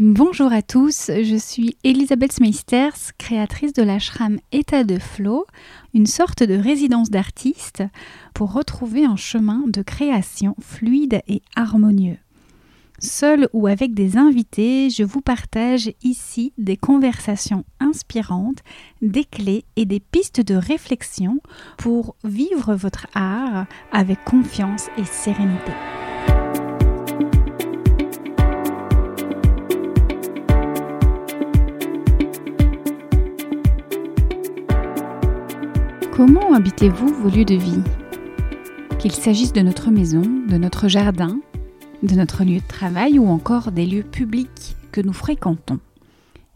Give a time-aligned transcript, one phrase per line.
[0.00, 5.44] Bonjour à tous, je suis Elisabeth Smeisters, créatrice de l'ashram État de Flow,
[5.92, 7.82] une sorte de résidence d'artiste
[8.32, 12.18] pour retrouver un chemin de création fluide et harmonieux.
[13.00, 18.62] Seul ou avec des invités, je vous partage ici des conversations inspirantes,
[19.02, 21.40] des clés et des pistes de réflexion
[21.76, 25.72] pour vivre votre art avec confiance et sérénité.
[36.18, 37.80] Comment habitez-vous vos lieux de vie?
[38.98, 41.38] Qu'il s'agisse de notre maison, de notre jardin,
[42.02, 45.78] de notre lieu de travail ou encore des lieux publics que nous fréquentons.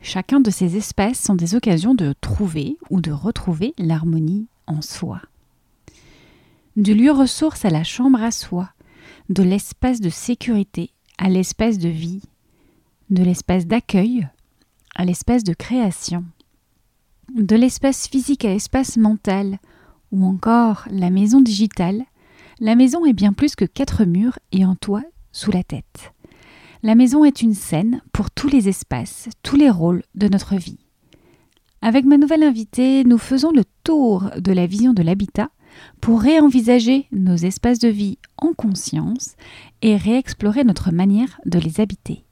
[0.00, 5.22] Chacun de ces espaces sont des occasions de trouver ou de retrouver l'harmonie en soi.
[6.74, 8.70] Du lieu ressource à la chambre à soi,
[9.28, 12.22] de l'espace de sécurité à l'espace de vie,
[13.10, 14.26] de l'espace d'accueil
[14.96, 16.24] à l'espace de création
[17.34, 19.58] de l'espace physique à l'espace mental,
[20.10, 22.02] ou encore la maison digitale,
[22.60, 26.12] la maison est bien plus que quatre murs et un toit sous la tête.
[26.82, 30.78] La maison est une scène pour tous les espaces, tous les rôles de notre vie.
[31.80, 35.50] Avec ma nouvelle invitée, nous faisons le tour de la vision de l'habitat
[36.00, 39.36] pour réenvisager nos espaces de vie en conscience
[39.80, 42.24] et réexplorer notre manière de les habiter.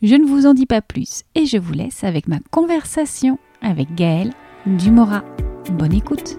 [0.00, 3.94] Je ne vous en dis pas plus et je vous laisse avec ma conversation avec
[3.94, 4.32] Gaëlle
[4.66, 5.24] Dumora.
[5.70, 6.36] Bonne écoute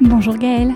[0.00, 0.74] Bonjour Gaëlle.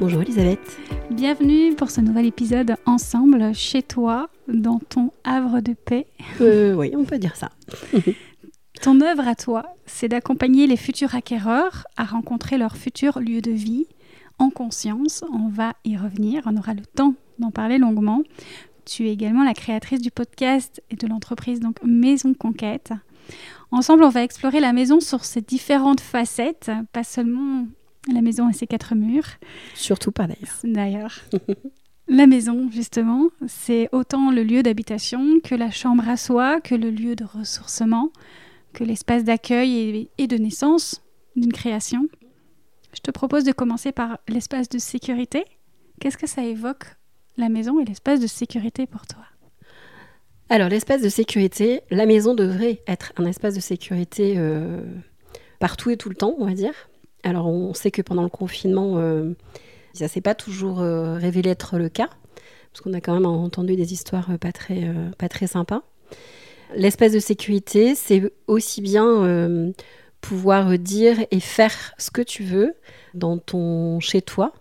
[0.00, 0.78] Bonjour Elisabeth.
[1.10, 6.06] Bienvenue pour ce nouvel épisode ensemble chez toi, dans ton havre de paix.
[6.40, 7.50] Euh, oui, on peut dire ça.
[8.82, 13.52] ton œuvre à toi, c'est d'accompagner les futurs acquéreurs à rencontrer leur futur lieu de
[13.52, 13.86] vie
[14.38, 15.24] en conscience.
[15.32, 18.22] On va y revenir, on aura le temps d'en parler longuement.
[18.84, 22.92] Tu es également la créatrice du podcast et de l'entreprise donc Maison Conquête.
[23.70, 27.66] Ensemble, on va explorer la maison sur ses différentes facettes, pas seulement
[28.12, 29.26] la maison et ses quatre murs.
[29.74, 30.60] Surtout pas d'ailleurs.
[30.62, 31.20] D'ailleurs.
[32.08, 36.90] la maison, justement, c'est autant le lieu d'habitation que la chambre à soi, que le
[36.90, 38.10] lieu de ressourcement,
[38.72, 41.02] que l'espace d'accueil et de naissance
[41.36, 42.08] d'une création.
[42.94, 45.44] Je te propose de commencer par l'espace de sécurité.
[46.00, 46.84] Qu'est-ce que ça évoque,
[47.36, 49.22] la maison et l'espace de sécurité pour toi?
[50.48, 54.80] Alors, l'espace de sécurité, la maison devrait être un espace de sécurité euh,
[55.58, 56.74] partout et tout le temps, on va dire.
[57.24, 59.32] Alors, on sait que pendant le confinement, euh,
[59.92, 62.10] ça s'est pas toujours euh, révélé être le cas,
[62.72, 64.88] parce qu'on a quand même entendu des histoires pas très,
[65.18, 65.82] pas très sympas.
[66.76, 69.72] L'espace de sécurité, c'est aussi bien
[70.24, 72.74] pouvoir dire et faire ce que tu veux
[73.12, 74.54] dans ton chez toi,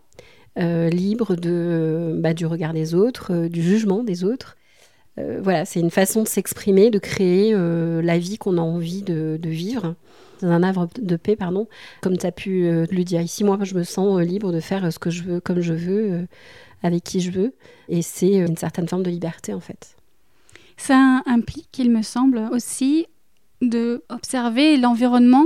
[0.59, 4.57] euh, libre de, bah, du regard des autres, euh, du jugement des autres.
[5.19, 9.39] Euh, voilà, c'est une façon de s'exprimer, de créer la vie qu'on a envie de,
[9.41, 9.95] vivre
[10.41, 11.69] dans un havre de paix, pardon.
[12.01, 14.99] Comme tu as pu le dire ici, moi, je me sens libre de faire ce
[14.99, 16.27] que je veux, comme je veux,
[16.81, 17.53] avec qui je veux.
[17.87, 19.95] Et c'est une certaine forme de liberté, en fait.
[20.75, 23.05] Ça implique, il me semble, aussi
[23.69, 25.45] de observer l'environnement,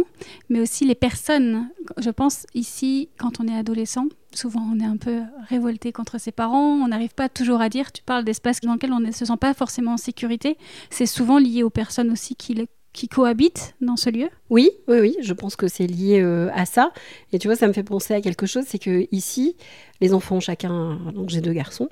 [0.50, 1.70] mais aussi les personnes.
[1.98, 6.32] Je pense ici, quand on est adolescent, souvent on est un peu révolté contre ses
[6.32, 9.26] parents, on n'arrive pas toujours à dire, tu parles d'espaces dans lesquels on ne se
[9.26, 10.58] sent pas forcément en sécurité,
[10.90, 14.28] c'est souvent lié aux personnes aussi qui, qui cohabitent dans ce lieu?
[14.50, 16.92] Oui, oui, oui, je pense que c'est lié euh, à ça.
[17.32, 19.56] Et tu vois, ça me fait penser à quelque chose, c'est que ici,
[20.02, 21.90] les enfants chacun, donc j'ai deux garçons,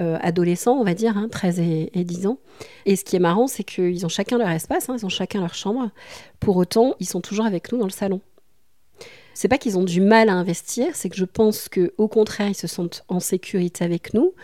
[0.00, 2.38] euh, adolescents, on va dire, 13 hein, et, 10 ans.
[2.86, 5.38] Et ce qui est marrant, c'est qu'ils ont chacun leur espace, hein, ils ont chacun
[5.40, 5.90] leur chambre.
[6.40, 8.20] Pour autant, ils sont toujours avec nous dans le salon.
[9.34, 12.48] C'est pas qu'ils ont du mal à investir, c'est que je pense que au contraire,
[12.48, 14.34] ils se sentent en sécurité avec nous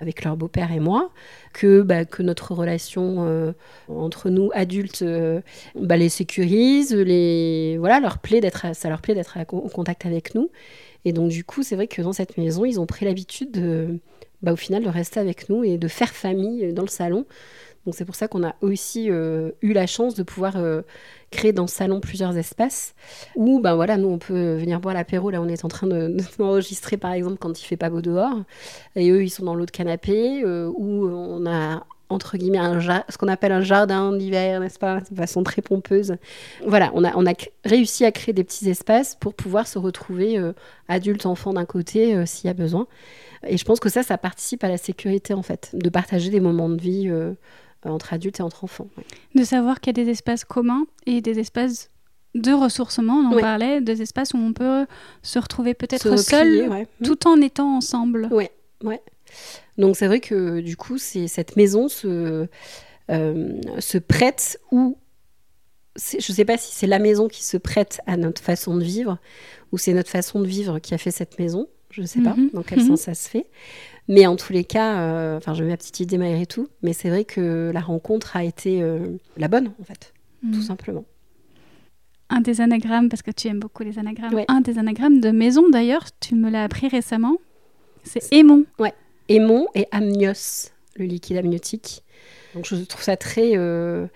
[0.00, 1.10] avec leur beau-père et moi,
[1.52, 3.52] que, bah, que notre relation euh,
[3.88, 5.40] entre nous adultes euh,
[5.74, 10.34] bah, les sécurise, les, voilà, leur plaît d'être, ça leur plaît d'être en contact avec
[10.34, 10.50] nous.
[11.04, 13.98] Et donc du coup, c'est vrai que dans cette maison, ils ont pris l'habitude de,
[14.42, 17.26] bah, au final, de rester avec nous et de faire famille dans le salon.
[17.92, 20.56] C'est pour ça qu'on a aussi euh, eu la chance de pouvoir
[21.30, 22.94] créer dans le salon plusieurs espaces
[23.36, 25.30] où ben voilà nous on peut venir boire l'apéro.
[25.30, 28.42] Là on est en train d'enregistrer par exemple quand il fait pas beau dehors.
[28.96, 32.58] Et eux ils sont dans l'autre canapé euh, où on a entre guillemets
[33.10, 36.16] ce qu'on appelle un jardin d'hiver n'est-ce pas de façon très pompeuse.
[36.66, 40.38] Voilà on a on a réussi à créer des petits espaces pour pouvoir se retrouver
[40.38, 40.52] euh,
[40.88, 42.86] adultes enfants d'un côté euh, s'il y a besoin.
[43.46, 46.40] Et je pense que ça ça participe à la sécurité en fait de partager des
[46.40, 47.10] moments de vie
[47.84, 48.88] entre adultes et entre enfants.
[49.34, 51.90] De savoir qu'il y a des espaces communs et des espaces
[52.34, 53.40] de ressourcement, on en Ouais.
[53.40, 54.86] parlait, des espaces où on peut
[55.22, 56.86] se retrouver peut-être Se seul, ouais.
[57.04, 58.28] tout en étant ensemble.
[58.30, 58.50] Ouais,
[58.84, 59.00] ouais.
[59.78, 62.46] Donc c'est vrai que du coup, c'est cette maison se,
[63.10, 64.98] euh, se prête ou
[65.96, 68.84] je ne sais pas si c'est la maison qui se prête à notre façon de
[68.84, 69.18] vivre
[69.72, 71.68] ou c'est notre façon de vivre qui a fait cette maison.
[71.90, 72.88] Je ne sais pas Mhm, dans quel mhm.
[72.88, 73.46] sens ça se fait.
[74.08, 76.68] Mais en tous les cas, euh, enfin, j'ai ma petite idée malgré tout.
[76.82, 80.12] Mais c'est vrai que la rencontre a été euh, la bonne, en fait,
[80.42, 80.52] Mm.
[80.52, 81.04] tout simplement.
[82.30, 84.44] Un des anagrammes, parce que tu aimes beaucoup les anagrammes, Ouais.
[84.48, 87.36] un des anagrammes de maison d'ailleurs, tu me l'as appris récemment,
[88.04, 88.64] c'est aimon.
[89.30, 92.02] Aimon et amnios, le liquide amniotique.
[92.54, 94.06] Donc je trouve ça très euh,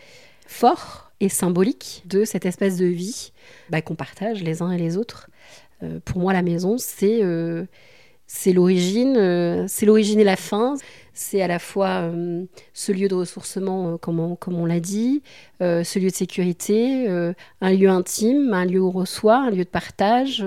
[0.46, 3.32] fort et symbolique de cette espèce de vie
[3.70, 5.28] bah, qu'on partage les uns et les autres.
[5.82, 7.64] Euh, pour moi, la maison, c'est euh,
[8.34, 10.76] c'est l'origine, euh, c'est l'origine et la fin.
[11.12, 14.80] C'est à la fois euh, ce lieu de ressourcement, euh, comme on, comme on l'a
[14.80, 15.22] dit,
[15.60, 17.06] ce lieu de sécurité,
[17.60, 20.44] un lieu intime, un lieu où on reçoit, un lieu de partage.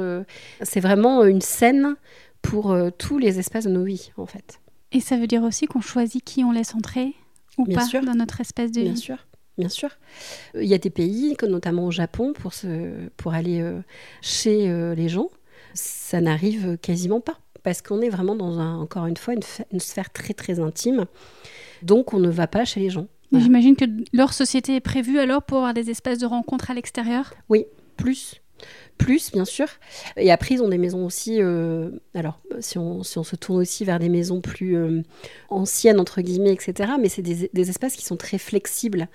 [0.61, 1.95] c'est vraiment une scène
[2.41, 4.59] pour tous les espaces de nos vies, en fait.
[4.91, 7.13] Et ça veut dire aussi qu'on choisit qui on laisse entrer
[7.57, 8.01] ou Bien pas sûr.
[8.01, 8.97] dans notre espace de Bien vie.
[8.97, 9.17] sûr,
[9.57, 9.89] bien sûr.
[10.55, 13.63] Il y a des pays, comme notamment au Japon, pour, se, pour aller
[14.21, 15.29] chez les gens,
[15.75, 17.37] ça n'arrive quasiment pas.
[17.65, 21.05] Parce qu'on est vraiment dans, un, encore une fois, une, sphère très très intime.
[21.81, 23.07] Donc on ne va pas chez les gens.
[23.31, 23.43] Voilà.
[23.43, 27.33] J'imagine que leur société est prévue alors pour avoir des espaces de rencontre à l'extérieur?
[27.97, 28.39] Plus?
[28.97, 29.67] Plus, bien sûr.
[30.15, 31.41] Et après, ils ont des maisons aussi.
[31.41, 35.01] euh, alors, si on, si on se tourne aussi vers des maisons plus euh,
[35.49, 39.07] anciennes, entre guillemets, etc., mais c'est des, des espaces qui sont très flexibles.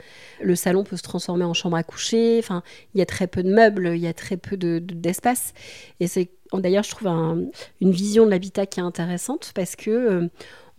[0.42, 2.36] Le salon peut se transformer en chambre à coucher.
[2.38, 2.62] Enfin,
[2.94, 5.54] il y a très peu de meubles, il y a très peu de- de- d'espace.
[5.98, 7.44] Et c'est d'ailleurs, je trouve un-
[7.80, 9.90] une vision de l'habitat qui est intéressante parce que.
[9.90, 10.28] euh,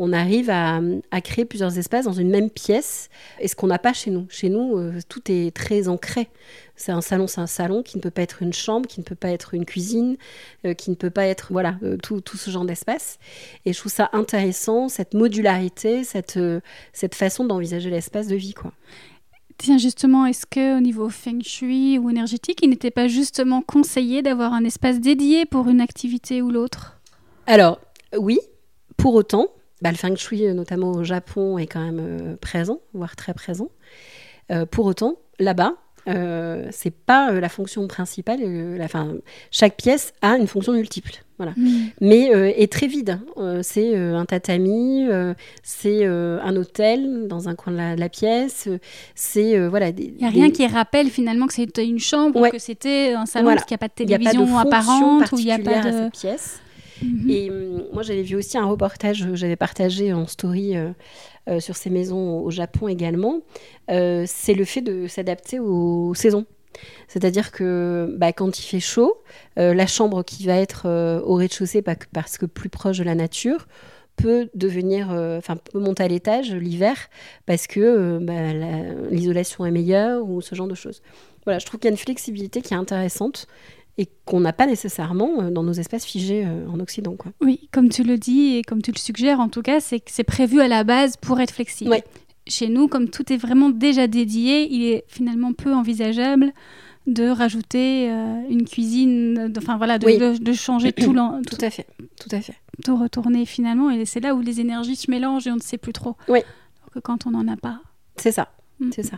[0.04, 0.82] on arrive à,
[1.12, 3.10] à créer plusieurs espaces dans une même pièce,
[3.40, 4.26] et ce qu'on n'a pas chez nous.
[4.30, 6.28] Chez nous, euh, tout est très ancré.
[6.76, 9.06] C'est un salon, c'est un salon qui ne peut pas être une chambre, qui ne
[9.06, 10.18] peut pas être une cuisine,
[10.66, 13.20] euh, qui ne peut pas être voilà euh, tout, tout ce genre d'espace.
[13.66, 16.40] Et je trouve ça intéressant cette modularité, cette
[16.94, 18.72] cette façon d'envisager l'espace de vie quoi.
[19.60, 24.24] Tiens, justement, est-ce que au niveau feng shui ou énergétique, il n'était pas justement conseillé
[24.24, 27.00] d'avoir un espace dédié pour une activité ou l'autre?
[27.46, 27.80] Alors
[28.18, 28.40] oui,
[28.98, 29.50] pour autant,
[29.82, 33.34] bah, le feng shui euh, notamment au Japon est quand même euh, présent, voire très
[33.34, 33.70] présent.
[34.52, 35.74] Euh, pour autant, là-bas,
[36.08, 38.40] euh, c'est pas euh, la fonction principale.
[38.44, 38.88] euh, la,
[39.52, 41.12] chaque pièce a une fonction multiple.
[41.38, 41.54] Voilà.
[42.00, 43.20] mais euh, est très vide.
[43.64, 45.08] C'est un tatami,
[45.64, 48.70] c'est un hôtel dans un coin de la, de la pièce,
[49.16, 49.90] c'est voilà.
[49.90, 52.50] Il n'y a rien des- qui rappelle finalement que c'était une chambre Ouais.
[52.50, 53.56] ou que c'était un salon Voilà.
[53.58, 55.92] parce qu'il n'y a pas de télévision apparente ou il n'y a pas de...
[55.92, 56.60] cette pièce.
[57.02, 57.30] Mhm.
[57.30, 60.92] Et hum, moi, j'avais vu aussi un reportage, euh, j'avais partagé en story euh,
[61.50, 63.42] euh, sur ces maisons au Japon également.
[63.90, 66.46] C'est le fait de s'adapter aux saisons.
[67.10, 69.16] C'est-à-dire que bah, quand il fait chaud,
[69.58, 70.88] la chambre qui va être
[71.26, 73.68] au rez-de-chaussée pa- parce que plus proche de la nature
[74.16, 76.96] peut devenir, enfin peut monter à l'étage l'hiver
[77.46, 81.02] parce que bah, la- l'isolation est meilleure ou ce genre de choses.
[81.44, 83.48] Voilà, je trouve qu'il y a une flexibilité qui est intéressante
[83.98, 87.16] et qu'on n'a pas nécessairement euh, dans nos espaces figés euh, en Occident.
[87.16, 87.32] Quoi.
[87.42, 90.12] Oui, comme tu le dis et comme tu le suggères, en tout cas, c'est que
[90.12, 91.92] c'est prévu à la base pour être flexible.
[91.92, 92.04] Ouais.
[92.48, 96.52] Chez nous, comme tout est vraiment déjà dédié, il est finalement peu envisageable
[97.08, 100.18] de rajouter euh, une cuisine, de- enfin voilà, de, Oui.
[100.18, 101.88] de- de changer tout, l'en- Tout tout, à fait,
[102.20, 102.54] tout à fait.
[102.86, 103.90] tout retourner finalement.
[103.92, 106.16] Et c'est là où les énergies se mélangent et on ne sait plus trop.
[106.28, 106.40] Oui.
[106.40, 107.80] Alors que quand on n'en a pas.
[108.18, 108.50] C'est ça,
[108.80, 108.90] Mm.
[108.96, 109.18] c'est ça.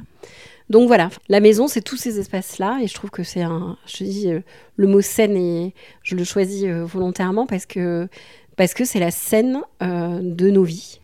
[0.70, 3.98] Donc voilà, la maison, c'est tous ces espaces-là, et je trouve que c'est un, je
[3.98, 4.40] te dis, euh,
[4.78, 8.08] le mot scène, et je le choisis euh, volontairement parce que
[8.56, 11.00] parce que c'est la scène euh, de nos vies.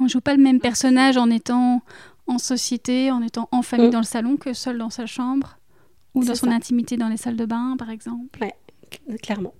[0.00, 1.82] On joue pas le même personnage en étant
[2.26, 3.92] en société, en étant en famille Mm.
[3.92, 5.58] dans le salon que seul dans sa chambre
[6.14, 6.52] ou dans son ça.
[6.52, 8.40] intimité dans les salles de bain, par exemple.
[8.40, 9.54] cl- clairement.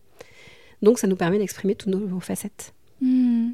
[0.83, 2.75] Donc ça nous permet d'exprimer toutes nos, facettes.
[3.01, 3.51] Hmm.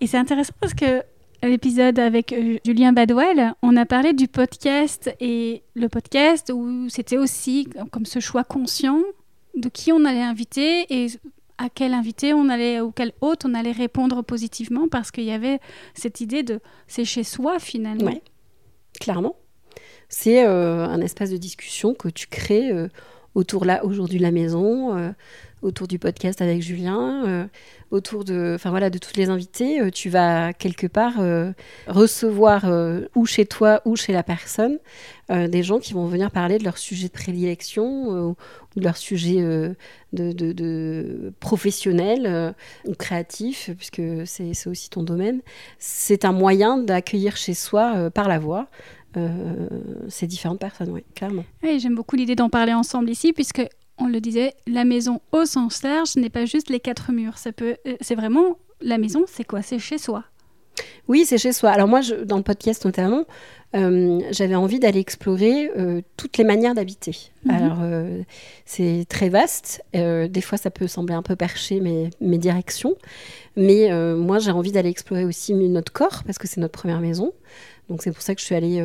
[0.00, 1.02] Et c'est intéressant parce que
[1.48, 7.16] l'épisode avec euh, Julien Badwell, on a parlé du podcast et le podcast où c'était
[7.16, 9.00] aussi comme ce choix conscient
[9.56, 11.06] de qui on allait inviter et
[11.58, 15.32] à quel invité on allait ou quel hôte on allait répondre positivement parce qu'il y
[15.32, 15.60] avait
[15.94, 18.06] cette idée de c'est chez soi finalement.
[18.06, 18.22] Ouais.
[19.00, 19.36] Clairement.
[20.08, 22.88] C'est euh, un espace de discussion que tu crées euh,
[23.34, 25.14] autour là aujourd'hui la maison,
[25.62, 27.48] autour du podcast avec Julien,
[27.90, 29.80] autour de, enfin voilà, de tous les invités.
[29.80, 31.52] Euh, tu vas quelque part euh,
[31.86, 34.78] recevoir euh, ou chez toi ou chez la personne
[35.48, 38.36] des gens qui vont venir parler de leur sujet de prédilection ou
[38.74, 39.36] de leur sujet
[40.12, 42.52] de, de- professionnel
[42.84, 45.40] ou créatif, puisque c'est aussi ton domaine.
[45.78, 48.66] C'est un moyen d'accueillir chez soi par la voix
[50.08, 51.44] ces différentes personnes, oui, clairement.
[51.62, 53.62] Oui, j'aime beaucoup l'idée d'en parler ensemble ici, puisque
[54.00, 57.38] on le disait, la maison au sens large n'est pas juste les quatre murs.
[57.38, 59.62] Ça peut, c'est vraiment la maison, c'est quoi?
[59.62, 60.24] C'est chez soi.
[61.08, 61.70] Oui, c'est chez soi.
[61.70, 63.24] Alors moi, je, dans le podcast notamment,
[63.76, 67.16] euh, j'avais envie d'aller explorer euh, toutes les manières d'habiter.
[67.44, 67.50] Mhm.
[67.50, 68.22] Alors euh,
[68.64, 69.82] c'est très vaste.
[69.92, 72.94] des fois, ça peut sembler un peu perché mes, mes directions.
[73.56, 77.32] Mais moi, j'ai envie d'aller explorer aussi notre corps parce que c'est notre première maison.
[77.90, 78.82] Donc c'est pour ça que je suis allée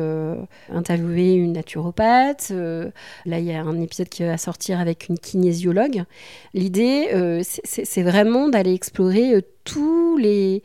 [0.70, 2.50] interviewer une naturopathe.
[2.50, 6.04] là, il y a un épisode qui va sortir avec une kinésiologue.
[6.52, 10.62] L'idée, c'est vraiment d'aller explorer tous les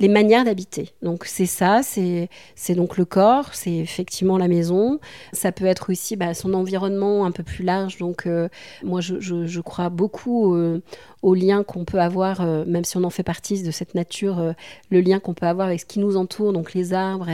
[0.00, 0.92] les manières d'habiter.
[1.02, 2.28] Donc c'est ça, c'est
[2.74, 4.98] donc le corps, c'est effectivement la maison.
[5.32, 7.98] Ça peut être aussi bah, son environnement un peu plus large.
[7.98, 8.48] Donc euh,
[8.82, 10.80] moi je, crois beaucoup euh,
[11.22, 14.54] au lien qu'on peut avoir, euh, même si on en fait partie de cette nature,
[14.90, 17.28] le lien qu'on peut avoir avec ce qui nous entoure, donc les arbres,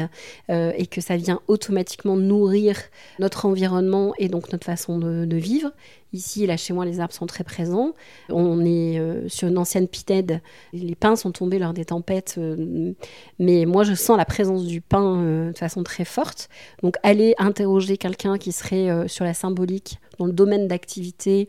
[0.48, 2.76] et que ça vient automatiquement nourrir
[3.18, 5.72] notre environnement et donc notre façon de, vivre.
[6.12, 7.92] Ici, là, chez moi, les arbres sont très présents.
[8.30, 10.40] On est euh, sur une ancienne pitède.
[10.72, 12.36] Les pins sont tombés lors des tempêtes.
[12.38, 12.92] Euh,
[13.38, 16.48] mais moi, je sens la présence du pin euh, de façon très forte.
[16.82, 21.48] Donc, aller interroger quelqu'un qui serait sur la symbolique, dans le domaine d'activité,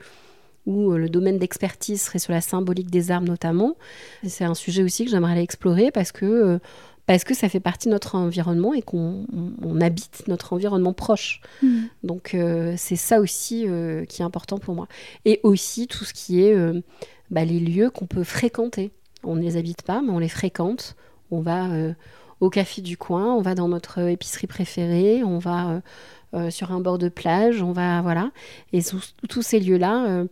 [0.67, 3.75] ou le domaine d'expertise serait sur la symbolique des arbres notamment.
[4.27, 6.59] C'est un sujet aussi que j'aimerais aller explorer parce que
[7.07, 9.25] parce que ça fait partie de notre environnement et qu'on
[9.81, 11.41] habite notre environnement proche.
[11.63, 11.85] Mm.
[12.03, 14.87] Donc euh, c'est ça aussi euh, qui est important pour moi.
[15.23, 16.81] Et aussi tout ce qui est euh,
[17.31, 18.91] bah, les lieux qu'on peut fréquenter.
[19.23, 20.95] On ne les habite pas, mais on les fréquente.
[21.31, 21.69] On va
[22.39, 25.81] au café du coin, on va dans notre épicerie préférée, on va
[26.49, 28.31] sur un bord de plage, on va voilà.
[28.71, 28.79] Et
[29.27, 30.23] tous ces lieux-là,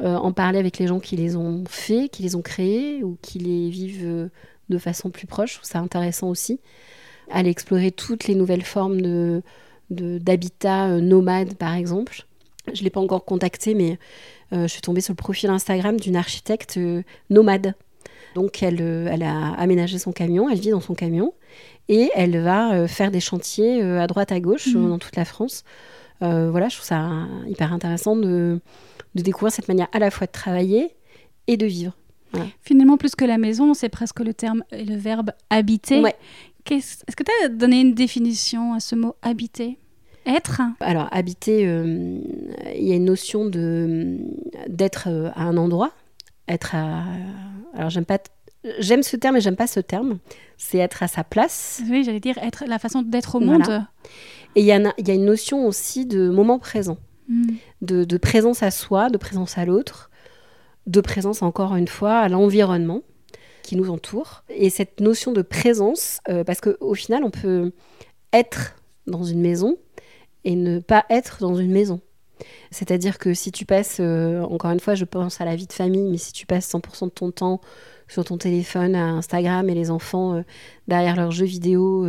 [0.00, 3.38] en parler avec les gens qui les ont faits, qui les ont créés ou qui
[3.38, 4.30] les vivent
[4.68, 5.52] de façon plus proche.
[5.52, 6.60] Je trouve ça intéressant aussi.
[7.30, 9.42] Aller explorer toutes les nouvelles formes de,
[9.90, 12.26] d'habitat euh, nomade, par exemple.
[12.72, 13.98] Je ne l'ai pas encore contacté, mais
[14.52, 17.74] euh, je suis tombée sur le profil Instagram d'une architecte euh, nomade.
[18.34, 21.32] Donc, elle, elle a aménagé son camion, elle vit dans son camion,
[21.88, 24.88] et elle va faire des chantiers à droite, à gauche, mmh.
[24.88, 25.64] dans toute la France.
[26.20, 27.08] voilà, je trouve ça
[27.48, 28.60] hyper intéressant de,
[29.14, 30.94] de découvrir cette manière à la fois de travailler
[31.46, 31.96] et de vivre.
[32.60, 36.02] Finalement, plus que la maison, c'est presque le terme et le verbe habiter.
[36.70, 39.78] Est-ce que tu as donné une définition à ce mot habiter?
[40.26, 40.60] Être?
[40.80, 42.18] Alors, habiter, euh,
[42.76, 44.18] il y a une notion de
[44.68, 45.90] d'être euh, à un endroit,
[46.48, 47.04] être à.
[47.72, 48.18] Alors, j'aime pas.
[48.78, 50.18] J'aime ce terme et j'aime pas ce terme.
[50.58, 51.80] C'est être à sa place.
[51.88, 53.82] Oui, j'allais dire être la façon d'être au monde.
[54.54, 56.98] Et il y a une notion aussi de moment présent,
[57.28, 57.56] hmm.
[57.82, 60.10] de, présence à soi, de présence à l'autre,
[60.86, 63.02] de présence, encore une fois, à l'environnement
[63.62, 64.44] qui nous entoure.
[64.48, 67.72] Et cette notion de présence, euh, parce qu'au final, on peut
[68.32, 69.76] être dans une maison
[70.44, 72.00] et ne pas être dans une maison.
[72.70, 75.72] C'est-à-dire que si tu passes, euh, encore une fois, je pense à la vie de
[75.72, 77.60] famille, mais si tu passes 100% de ton temps
[78.06, 80.42] sur ton téléphone, à Instagram et les enfants euh,
[80.86, 82.06] derrière leurs jeux vidéo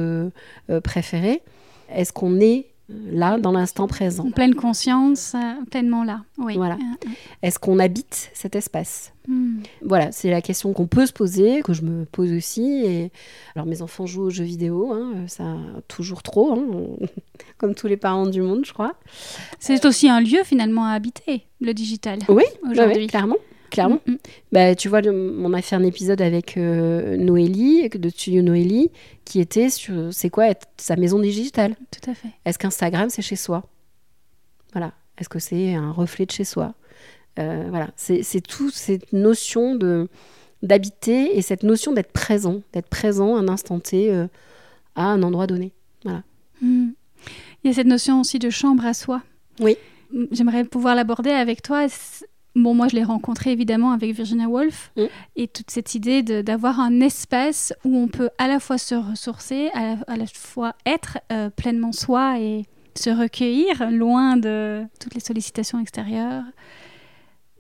[0.84, 1.42] préférés,
[1.90, 2.69] est-ce qu'on est
[3.12, 4.28] là, dans l'instant présent.
[4.28, 6.22] En pleine conscience, euh, pleinement là.
[6.38, 6.56] Oui.
[6.56, 6.76] Voilà.
[6.76, 7.10] Euh, euh.
[7.44, 9.60] Est-ce qu'on habite cet espace hmm.
[9.82, 12.84] Voilà, c'est la question qu'on peut se poser, que je me pose aussi.
[12.86, 13.12] Et
[13.56, 15.56] alors, mes enfants jouent aux jeux vidéo, hein, ça
[15.88, 17.08] toujours trop, hein,
[17.58, 18.96] comme tous les parents du monde, je crois.
[19.60, 22.20] C'est aussi un lieu finalement à habiter, le digital.
[22.28, 23.38] Oui, aujourd'hui, clairement
[23.70, 24.02] clairement.
[24.06, 24.18] Mm, mm.
[24.52, 28.92] Bah, tu vois, on a fait un épisode avec euh, Noélie, de Studio Noélie,
[29.26, 31.76] qui était sur c'est quoi être sa maison digitale?
[31.92, 32.30] Tout à fait.
[32.46, 33.64] Est-ce qu'Instagram, c'est chez soi?
[34.74, 34.94] Voilà.
[35.18, 36.74] Est-ce que c'est un reflet de chez soi?
[37.40, 37.90] Euh, Voilà.
[37.96, 40.08] C'est toute cette notion de
[40.62, 44.28] d'habiter et cette notion d'être présent, d'être présent un instant T euh,
[44.96, 45.72] à un endroit donné.
[46.04, 46.24] Voilà.
[46.62, 46.90] Mm.
[47.64, 49.22] Il y a cette notion aussi de chambre à soi.
[49.60, 49.78] Oui.
[50.32, 51.88] J'aimerais pouvoir l'aborder avec toi.
[52.56, 55.04] Bon, moi, je l'ai rencontré évidemment avec Virginia Woolf mm.
[55.36, 59.70] et toute cette idée d'avoir un espace où on peut à la fois se ressourcer,
[59.74, 62.66] à la, fois être euh, pleinement soi et
[62.96, 66.44] se recueillir loin de toutes les sollicitations extérieures.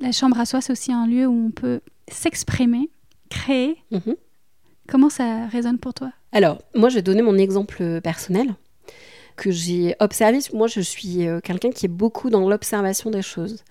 [0.02, 2.90] La chambre à soi, c'est aussi un lieu où on peut s'exprimer,
[3.30, 3.78] créer.
[3.92, 4.16] Mm-hmm.
[4.88, 6.12] Comment ça résonne pour toi?
[6.32, 8.56] Alors, moi, je vais donner mon exemple personnel
[9.40, 10.40] que j'ai observé.
[10.54, 13.64] Moi, je suis euh, quelqu'un qui est beaucoup dans l'observation des choses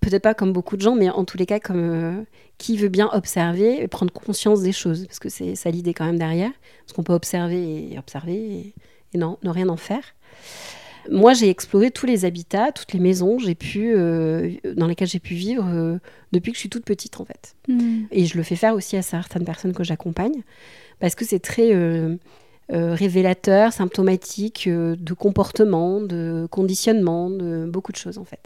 [0.00, 2.24] peut-être pas comme beaucoup de gens, mais en tous les cas comme euh,
[2.58, 6.06] qui veut bien observer et prendre conscience des choses, parce que c'est ça l'idée quand
[6.06, 6.52] même derrière,
[6.84, 8.74] parce qu'on peut observer et observer
[9.12, 10.02] et, non, ne rien en faire.
[11.10, 15.18] Moi, j'ai exploré tous les habitats, toutes les maisons j'ai pu, euh, dans lesquelles j'ai
[15.18, 15.98] pu vivre euh,
[16.32, 17.56] depuis que je suis toute petite, en fait.
[17.68, 18.02] Hmm.
[18.10, 20.42] Et je le fais faire aussi à certaines personnes que j'accompagne,
[21.00, 21.72] parce que c'est très
[22.70, 28.42] révélateur, symptomatique de comportement, de conditionnement, de beaucoup de choses en fait.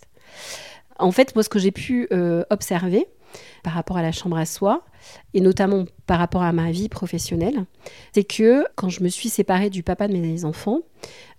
[0.98, 2.08] En fait, moi, ce que j'ai pu
[2.50, 3.06] observer
[3.62, 4.84] par rapport à la chambre à soi,
[5.32, 7.64] et notamment par rapport à ma vie professionnelle,
[8.12, 10.80] c'est que quand je me suis séparée du papa de mes enfants,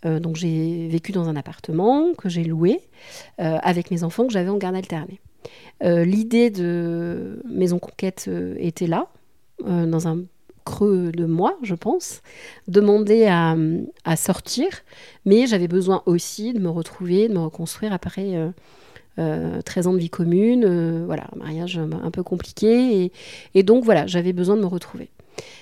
[0.05, 2.81] euh, donc j'ai vécu dans un appartement que j'ai loué
[3.39, 5.19] euh, avec mes enfants que j'avais en garde alternée.
[5.83, 9.07] Euh, l'idée de Maison Conquête était là,
[9.63, 10.25] dans un
[10.65, 12.21] creux de moi, je pense,
[12.67, 13.55] demander à,
[14.03, 14.67] à sortir,
[15.25, 18.33] mais j'avais besoin aussi de me retrouver, de me reconstruire après
[19.17, 23.11] 13 ans de vie commune, voilà, un mariage un peu compliqué, et,
[23.53, 25.09] et donc voilà, j'avais besoin de me retrouver.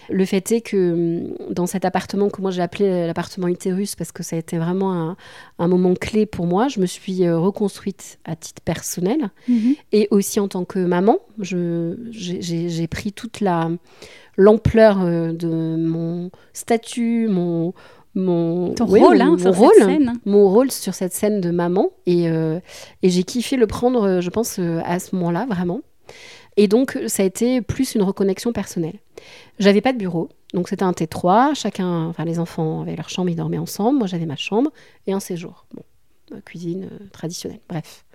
[0.09, 4.11] Le fait est que hum, dans cet appartement que moi j'ai appelé l'appartement utérus parce
[4.11, 5.15] que ça a été vraiment
[5.59, 9.75] un, moment clé pour moi, je me suis euh, reconstruite à titre personnel mhm.
[9.91, 11.19] et aussi en tant que maman.
[11.39, 13.71] J'ai pris toute la
[14.37, 17.73] l'ampleur euh, de mon statut, mon,
[18.15, 21.91] mon, rôle, hein, mon, rôle, mon rôle sur cette scène de maman.
[22.05, 22.59] Et, euh,
[23.01, 25.81] et j'ai kiffé le prendre, je pense, à ce moment-là, vraiment.
[26.57, 28.99] Et donc, ça a été plus une reconnexion personnelle.
[29.59, 31.55] J'avais pas de bureau, donc c'était un T3.
[31.55, 33.97] Chacun, enfin, les enfants avaient leur chambre, ils dormaient ensemble.
[33.97, 34.71] Moi, j'avais ma chambre
[35.07, 35.65] et un séjour.
[35.73, 35.83] Bon,
[36.31, 38.05] euh, cuisine euh, traditionnelle, bref.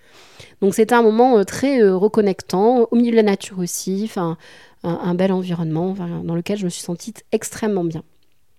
[0.60, 4.38] Donc, c'était un moment euh, très reconnectant, au milieu de la nature aussi, enfin,
[4.82, 5.94] un, bel environnement
[6.24, 8.02] dans lequel je me suis sentie extrêmement bien.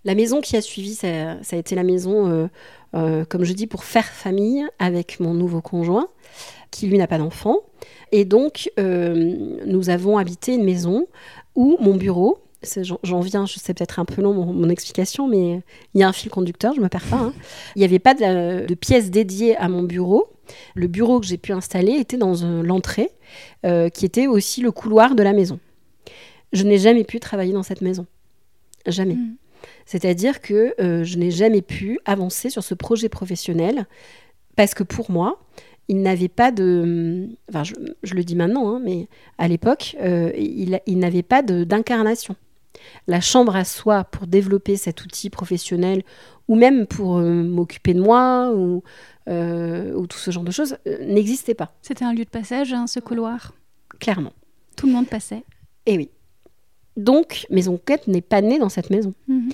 [0.06, 2.50] La maison qui a suivi, ça, a été la maison,
[2.94, 6.08] comme je dis, pour faire famille avec mon nouveau conjoint,
[6.72, 7.58] qui lui n'a pas d'enfant.
[8.12, 11.08] Et donc, euh, nous avons habité une maison
[11.56, 12.40] où mon bureau,
[13.04, 15.62] j'en viens, je sais peut-être un peu long mon, explication, mais
[15.94, 17.18] il y a un fil conducteur, je me perds pas.
[17.18, 17.34] Hein.
[17.76, 20.28] Il n'y avait pas de, pièce dédiée à mon bureau.
[20.74, 23.12] Le bureau que j'ai pu installer était dans euh, l'entrée,
[23.66, 25.60] euh, qui était aussi le couloir de la maison.
[26.54, 28.06] Je n'ai jamais pu travailler dans cette maison.
[28.86, 29.16] Jamais.
[29.16, 29.36] Hmm.
[29.86, 33.88] C'est-à-dire que je n'ai jamais pu avancer sur ce projet professionnel
[34.56, 35.40] parce que pour moi,
[35.90, 37.30] il n'avait pas de.
[37.50, 42.36] Enfin, je, le dis maintenant, hein, mais à l'époque, euh, il, n'avait pas d'incarnation.
[43.08, 46.04] La chambre à soi pour développer cet outil professionnel
[46.48, 48.84] ou même pour euh, m'occuper de moi ou,
[49.28, 51.74] euh, ou, tout ce genre de choses n'existait pas.
[51.82, 53.54] C'était un lieu de passage, hein, ce couloir?
[54.00, 54.34] Clairement.
[54.78, 55.44] Tout le monde passait?
[55.88, 56.12] Eh oui.
[57.00, 59.14] Donc, Maison Quête n'est pas née dans cette maison.
[59.30, 59.52] Mhm.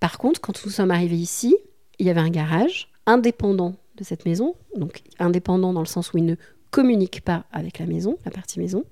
[0.00, 1.54] Par contre, quand nous sommes arrivés ici,
[1.98, 6.18] il y avait un garage indépendant de cette maison, donc indépendant dans le sens où
[6.18, 6.36] il ne
[6.70, 8.84] communique pas avec la maison, la partie maison.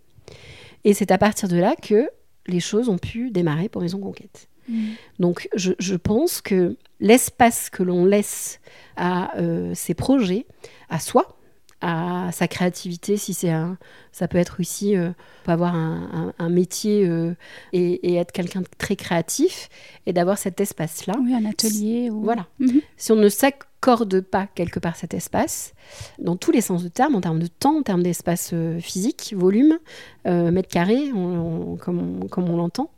[0.85, 2.11] Et c'est à partir de là que
[2.47, 4.49] les choses ont pu démarrer pour Maison Conquête.
[4.69, 4.89] Mmh.
[5.21, 8.61] Donc je, pense que l'espace que l'on laisse
[8.97, 10.47] à euh, ses projets,
[10.89, 11.36] à soi,
[11.81, 13.77] à sa créativité, si c'est un,
[14.12, 15.11] ça peut être aussi, euh,
[15.47, 17.35] avoir un, métier euh,
[17.73, 19.69] et, être quelqu'un de très créatif
[20.07, 21.15] et d'avoir cet espace-là.
[21.23, 22.09] Oui, un atelier.
[22.11, 22.47] Voilà.
[22.59, 22.79] Mmh.
[22.97, 25.75] Si on ne s'accorde pas quelque part cet espace,
[26.19, 29.35] dans tous les sens de terme, en termes de temps, en termes d'espace euh, physique,
[29.37, 29.79] volume,
[30.25, 32.91] mètre carré, comme on l'entend,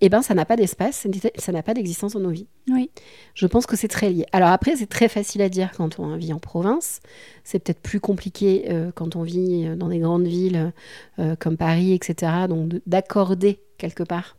[0.00, 2.46] eh ben, ça n'a pas d'espace, ça n'a pas d'existence dans nos vies.
[2.68, 2.90] Oui.
[3.34, 4.26] Je pense que c'est très lié.
[4.32, 7.00] Alors après, c'est très facile à dire quand on vit en province.
[7.44, 10.72] C'est peut-être plus compliqué euh, quand on vit euh, dans des grandes villes
[11.18, 12.32] euh, comme Paris, etc.
[12.48, 14.36] Donc d'accorder quelque part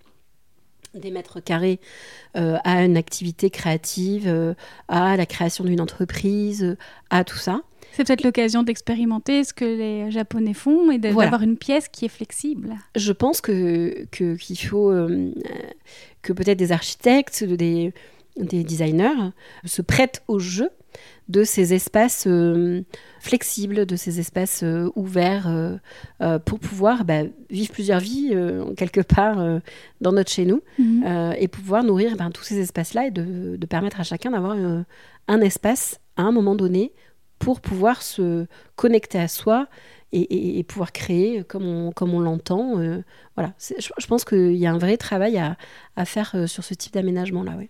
[0.93, 1.79] des mètres carrés
[2.33, 4.53] à une activité créative,
[4.89, 6.75] à la création d'une entreprise,
[7.09, 7.61] à tout ça.
[7.91, 12.09] C'est peut-être l'occasion d'expérimenter ce que les Japonais font et d'avoir une pièce qui est
[12.09, 12.75] flexible.
[12.95, 15.33] Je pense que qu'il faut euh,
[16.21, 17.93] que peut-être des architectes, des,
[18.37, 19.31] des designers
[19.65, 20.69] se prêtent au jeu
[21.29, 22.81] de ces espaces euh,
[23.21, 25.49] flexibles, de ces espaces euh, ouverts
[26.45, 28.33] pour pouvoir bah, vivre plusieurs vies
[28.77, 29.59] quelque part
[30.01, 31.33] dans notre chez nous mhm.
[31.37, 34.57] et pouvoir nourrir ben, tous ces espaces-là et de, de, permettre à chacun d'avoir
[35.27, 36.91] un espace à un moment donné
[37.41, 39.67] pour pouvoir se connecter à soi
[40.13, 42.77] et, pouvoir créer comme on, comme on l'entend.
[42.77, 43.01] Euh,
[43.35, 45.57] voilà, je, pense qu'il y a un vrai travail à,
[45.95, 47.53] à faire euh, sur ce type d'aménagement-là.
[47.57, 47.69] Ouais.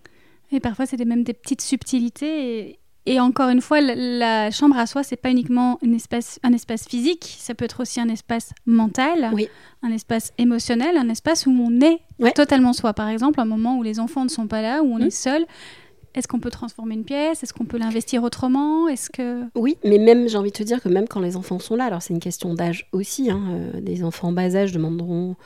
[0.50, 2.78] Et parfois, c'est même des petites subtilités.
[3.06, 6.86] Et, encore une fois, la, chambre à soi, c'est pas uniquement une espace, un espace
[6.86, 9.48] physique, ça peut être aussi un espace mental, oui.
[9.82, 12.00] un espace émotionnel, un espace où on est
[12.34, 12.92] totalement soi.
[12.92, 15.06] Par exemple, un moment où les enfants ne sont pas là, où on mmh.
[15.06, 15.46] est seul,
[16.14, 17.42] est-ce qu'on peut transformer une pièce?
[17.42, 18.88] Est-ce qu'on peut l'investir autrement?
[18.88, 21.58] Est-ce que oui, mais même j'ai envie de te dire que même quand les enfants
[21.58, 23.30] sont là, alors c'est une question d'âge aussi.
[23.30, 25.36] Hein, euh, des enfants en bas âge demanderont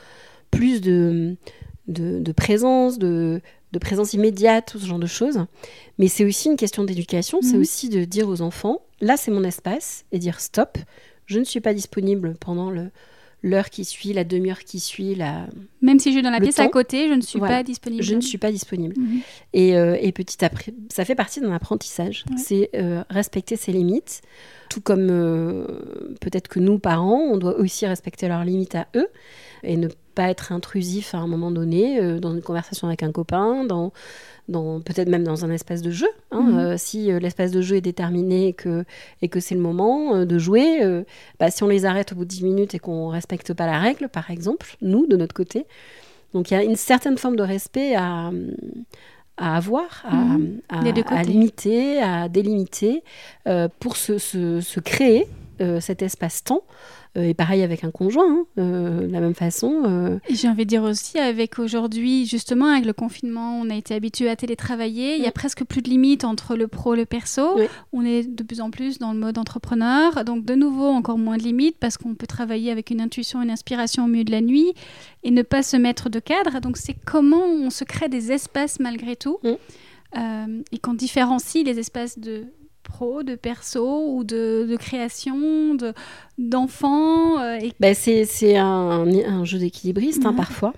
[0.51, 1.35] plus de,
[1.87, 5.45] de, présence, de, de, présence immédiate, tout ce genre de choses.
[5.99, 7.39] Mais c'est aussi une question d'éducation.
[7.41, 7.61] C'est mhm.
[7.61, 10.77] aussi de dire aux enfants là c'est mon espace et dire stop.
[11.25, 12.89] Je ne suis pas disponible pendant le
[13.43, 15.47] l'heure qui suit, la demi-heure qui suit, la...
[15.81, 17.57] Même si je suis dans la pièce à côté, je ne suis Voilà.
[17.57, 18.03] pas disponible.
[18.03, 18.95] je ne suis pas disponible.
[18.99, 19.19] Mhm.
[19.53, 22.25] Et, euh, et petit après, ça fait partie d'un apprentissage.
[22.29, 22.37] Ouais.
[22.37, 24.21] C'est euh, respecter ses limites.
[24.69, 25.65] Tout comme euh,
[26.19, 29.07] peut-être que nous, parents, on doit aussi respecter leurs limites à eux
[29.63, 33.11] et ne pas être intrusif à un moment donné euh, dans une conversation avec un
[33.11, 33.91] copain, dans,
[34.49, 36.07] dans peut-être même dans un espace de jeu.
[36.31, 36.41] hein.
[36.41, 36.57] Mhm.
[36.59, 38.83] Euh, si euh, l'espace de jeu est déterminé et que,
[39.21, 40.79] et que c'est le moment de jouer,
[41.39, 43.79] bah, si on les arrête au bout de 10 minutes et qu'on respecte pas la
[43.79, 45.65] règle, par exemple, nous, de notre côté,
[46.33, 48.31] donc il y a une certaine forme de respect à,
[49.37, 50.61] à avoir, à, Mhm.
[50.69, 50.81] à-
[51.31, 53.03] limiter, à délimiter,
[53.79, 55.27] pour se, se- se créer
[55.61, 56.63] euh, cet espace-temps.
[57.17, 60.19] Euh, et pareil avec un conjoint, hein, euh, de la même façon.
[60.29, 63.95] Et J'ai envie de dire aussi, avec aujourd'hui, justement, avec le confinement, on a été
[63.95, 65.15] habitué à télétravailler.
[65.15, 65.33] Il y a Mm.
[65.33, 67.57] presque plus de limites entre le pro et le perso.
[67.57, 67.65] Oui.
[67.93, 70.23] On est de plus en plus dans le mode entrepreneur.
[70.25, 73.49] Donc, de nouveau, encore moins de limites parce qu'on peut travailler avec une intuition, une
[73.51, 74.73] inspiration au milieu de la nuit
[75.23, 76.59] et ne pas se mettre de cadre.
[76.61, 79.51] Donc, c'est comment on se crée des espaces malgré tout Mm.
[80.17, 82.45] Euh, et qu'on différencie les espaces de
[82.87, 85.93] pro, de perso ou de, de création, de-
[86.37, 87.39] d'enfants.
[87.39, 90.73] euh, et Ben, c'est c'est un, un jeu d'équilibriste hein, parfois.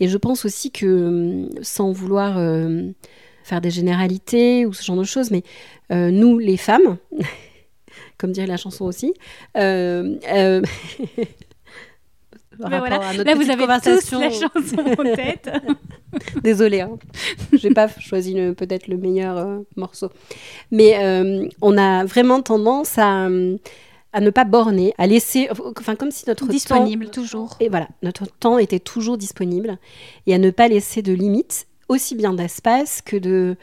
[0.00, 2.90] Et je pense aussi que, hum, sans vouloir euh,
[3.42, 5.42] faire des généralités ou ce genre de choses, mais
[5.92, 6.96] euh, nous, les femmes,
[8.18, 9.12] comme dirait la chanson aussi,
[12.60, 13.08] par rapport voilà.
[13.08, 13.66] à notre Là, vous avez
[13.98, 15.50] tous la chanson en tête.
[16.42, 16.96] Désolée, hein.
[17.52, 20.10] j'ai pas choisi peut-être le meilleur euh, morceau.
[20.70, 23.24] Mais euh, on a vraiment tendance à,
[24.12, 27.56] à ne pas borner, à laisser, enfin comme si notre Disponible, temps, toujours.
[27.60, 29.76] et voilà, notre temps était toujours disponible
[30.26, 33.56] et à ne pas laisser de limites, aussi bien d'espace que de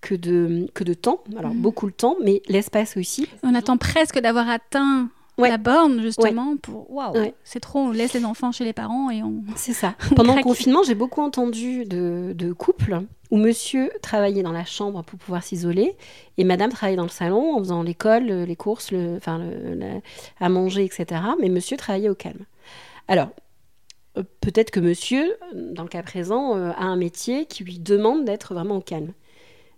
[0.00, 1.22] que de que de temps.
[1.38, 1.60] Alors Mhm.
[1.62, 3.28] beaucoup le temps, mais l'espace aussi.
[3.44, 5.48] On attend presque d'avoir atteint Ouais.
[5.48, 7.34] la borne, justement, pour waouh, Ouais.
[7.42, 9.42] c'est trop, on laisse les enfants chez les parents et on.
[9.56, 9.94] C'est ça.
[10.16, 15.02] Pendant le confinement, j'ai beaucoup entendu de, de couples où monsieur travaillait dans la chambre
[15.02, 15.96] pour pouvoir s'isoler
[16.36, 20.00] et madame travaillait dans le salon en faisant l'école, le- les courses, le, enfin, le-
[20.38, 21.20] à manger, etc.
[21.40, 22.44] Mais monsieur travaillait au calme.
[23.08, 23.28] Alors,
[24.18, 28.26] euh, peut-être que monsieur, dans le cas présent, euh, a un métier qui lui demande
[28.26, 29.12] d'être vraiment au calme.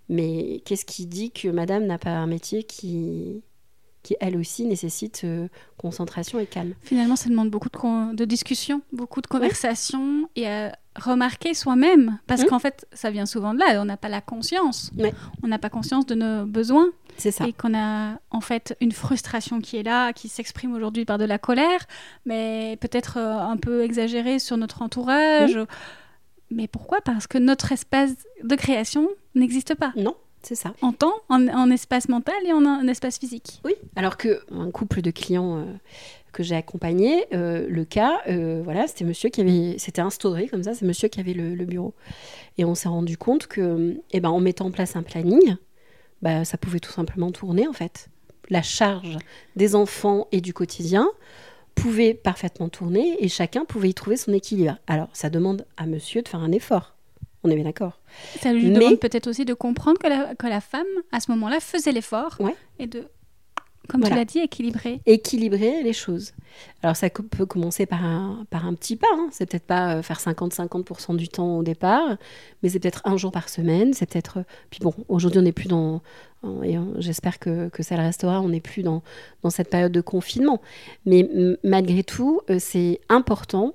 [0.08, 3.42] Mais qu'est-ce qui dit que madame n'a pas un métier qui,
[4.04, 7.68] qui elle aussi, nécessite euh, concentration et calme Finalement, ça demande beaucoup
[8.12, 12.18] de, discussions, beaucoup de conversations et à remarquer soi-même.
[12.28, 12.48] Parce Mhm.
[12.48, 14.92] qu'en fait, ça vient souvent de là, on n'a pas la conscience.
[15.42, 16.86] On n'a pas conscience de nos besoins
[17.16, 17.48] C'est ça.
[17.48, 21.24] et qu'on a en fait une frustration qui est là, qui s'exprime aujourd'hui par de
[21.24, 21.80] la colère,
[22.26, 25.58] mais peut-être euh, un peu exagérée sur notre entourage.
[26.50, 27.00] Mais pourquoi?
[27.00, 28.12] Parce que notre espace
[28.44, 29.92] de création n'existe pas.
[29.96, 30.14] Non,
[30.46, 30.74] c'est ça.
[30.83, 33.61] En temps, en, en espace mental et en, en espace physique.
[33.64, 35.64] Oui, alors que un couple de clients euh,
[36.33, 40.62] que j'ai accompagné, euh, le cas, euh, voilà, c'était monsieur qui avait, c'était instauré comme
[40.62, 41.94] ça, c'est monsieur qui avait le, le bureau.
[42.59, 45.57] Et on s'est rendu compte que, eh ben, en mettant en place un planning,
[46.22, 48.09] bah, ça pouvait tout simplement tourner en fait.
[48.50, 49.16] La charge
[49.57, 51.09] des enfants et du quotidien
[51.74, 54.76] pouvait parfaitement tourner et chacun pouvait y trouver son équilibre.
[54.87, 56.93] Alors, ça demande à monsieur de faire un effort.
[57.44, 58.00] On est bien d'accord.
[58.40, 61.30] Ça lui Mais- demande peut-être aussi de comprendre que la, que la femme, à ce
[61.33, 62.54] moment-là, faisait l'effort Ouais.
[62.78, 63.04] et de,
[63.88, 64.14] comme Voilà.
[64.16, 65.00] tu l'as dit, équilibrer.
[65.04, 66.33] équilibrer les choses.
[66.83, 69.28] Alors ça peut commencer par un, par un petit pas, hein.
[69.30, 72.16] c'est peut-être pas euh, faire 50-50% du temps au départ,
[72.62, 74.38] mais c'est peut-être un jour par semaine, c'est peut-être...
[74.38, 76.00] euh, Puis bon, aujourd'hui on n'est plus dans...
[76.62, 79.02] Et j'espère que, que ça le restera, on n'est plus dans,
[79.42, 80.61] dans cette période de confinement.
[81.07, 81.26] Mais
[81.62, 83.72] malgré tout, euh, c'est important,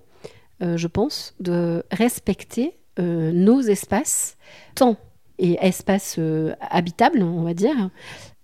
[0.61, 4.37] euh, je pense, de respecter euh, nos espaces,
[4.75, 4.97] temps
[5.37, 7.89] et espaces euh, habitables, on va dire,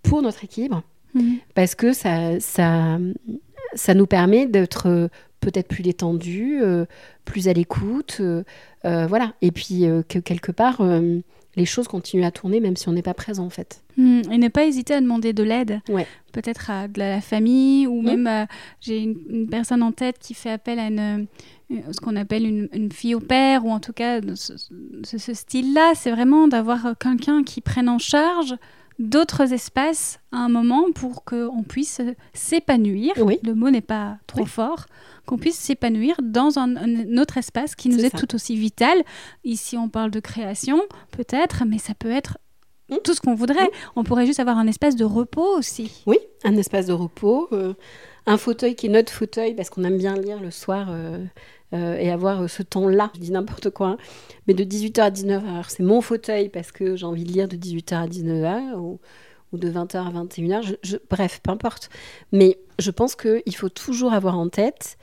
[0.03, 1.37] pour notre équilibre Mhm.
[1.53, 2.97] parce que ça, ça,
[3.73, 5.07] ça nous permet d'être euh,
[5.39, 6.85] peut-être plus détendus, euh,
[7.23, 8.43] plus à l'écoute, euh,
[8.83, 9.33] voilà.
[9.41, 10.81] Et puis euh, que quelque part,
[11.55, 13.81] les choses continuent à tourner même si on n'est pas présent en fait.
[13.97, 14.23] Mhm.
[14.31, 15.81] Et ne pas hésiter à demander de l'aide.
[15.89, 16.05] Ouais.
[16.33, 18.47] Peut-être à de la famille ou même à-
[18.81, 21.27] j'ai une, une personne en tête qui fait appel à une,
[21.69, 25.17] une- ce qu'on appelle une, fille au père ou en tout cas de ce, ce-
[25.17, 25.93] ce style-là.
[25.95, 28.55] C'est vraiment d'avoir euh, quelqu'un qui prenne en charge
[28.99, 32.01] d'autres espaces à un moment pour qu'on puisse
[32.33, 33.13] s'épanouir.
[33.17, 33.39] Oui.
[33.43, 34.47] Le mot n'est pas trop Oui.
[34.47, 34.85] fort.
[35.25, 39.01] Qu'on puisse s'épanouir dans un, un autre espace qui nous est tout aussi vital.
[39.43, 40.81] Ici, on parle de création,
[41.11, 42.37] peut-être, mais ça peut être
[42.87, 42.97] Mm.
[43.03, 43.67] tout ce qu'on voudrait.
[43.95, 46.03] On pourrait juste avoir un espace de repos aussi.
[46.05, 47.73] Oui, un espace de repos, euh,
[48.27, 51.17] un fauteuil qui est notre fauteuil parce qu'on aime bien lire le soir euh,
[51.75, 53.11] euh, et avoir ce temps-là.
[53.15, 53.97] Je dis n'importe quoi, hein.
[54.47, 57.55] mais de 18h à 19h, c'est mon fauteuil parce que j'ai envie de lire de
[57.57, 58.99] 18h à 19h ou,
[59.51, 60.63] ou de 20h à 21h.
[60.63, 61.89] Je- je- bref, peu importe.
[62.31, 64.97] Mais je pense qu'il faut toujours avoir en tête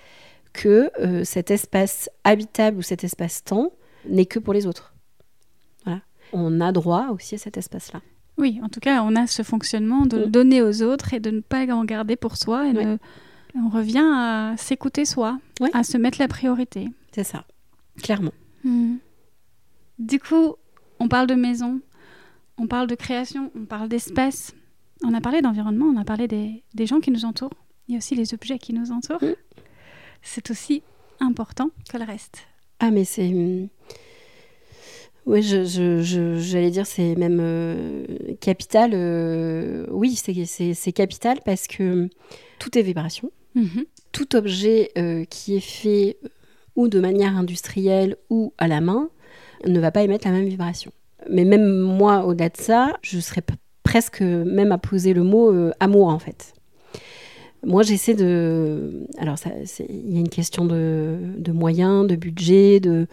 [0.53, 3.71] que euh, cet espace habitable ou cet espace-temps
[4.09, 4.95] n'est que pour les autres.
[5.85, 6.01] Voilà.
[6.33, 8.01] On a droit aussi à cet espace-là.
[8.39, 11.31] Oui, en tout cas, on a ce fonctionnement de le donner aux autres et de
[11.31, 12.67] ne pas en garder pour soi.
[12.69, 12.99] Et de-
[13.55, 15.71] On revient à s'écouter soi, Ouais.
[15.75, 16.89] à se mettre la priorité.
[17.15, 17.45] C'est ça,
[18.03, 18.33] clairement.
[18.65, 18.97] Hmm.
[19.99, 20.55] Du coup,
[21.01, 21.81] on parle de maison,
[22.59, 24.55] on parle de création, on parle d'espace.
[25.05, 27.53] On a parlé d'environnement, on a parlé des, des gens qui nous entourent.
[27.89, 29.23] Il y a aussi les objets qui nous entourent.
[29.23, 29.35] Mm.
[30.23, 30.83] C'est aussi
[31.21, 32.47] important que le reste.
[32.81, 33.29] Ah, mais c'est.
[33.29, 33.69] hum,
[35.27, 38.05] Oui, je, je- je- j'allais dire, c'est même euh,
[38.41, 38.91] capital.
[38.95, 42.09] euh, Oui, c'est capital parce que
[42.59, 43.31] tout est vibration.
[43.55, 43.85] Mhm.
[44.13, 46.29] Tout objet euh, qui est fait euh,
[46.77, 49.09] ou de manière industrielle ou à la main
[49.67, 50.93] ne va pas émettre la même vibration.
[51.31, 53.43] Mais même moi, au-delà de ça, je serais
[53.83, 56.55] presque même à poser le mot euh, amour en fait.
[57.65, 59.07] Moi, j'essaie de.
[59.19, 59.37] Alors,
[59.89, 63.07] il y a une question de moyens, de budget, de,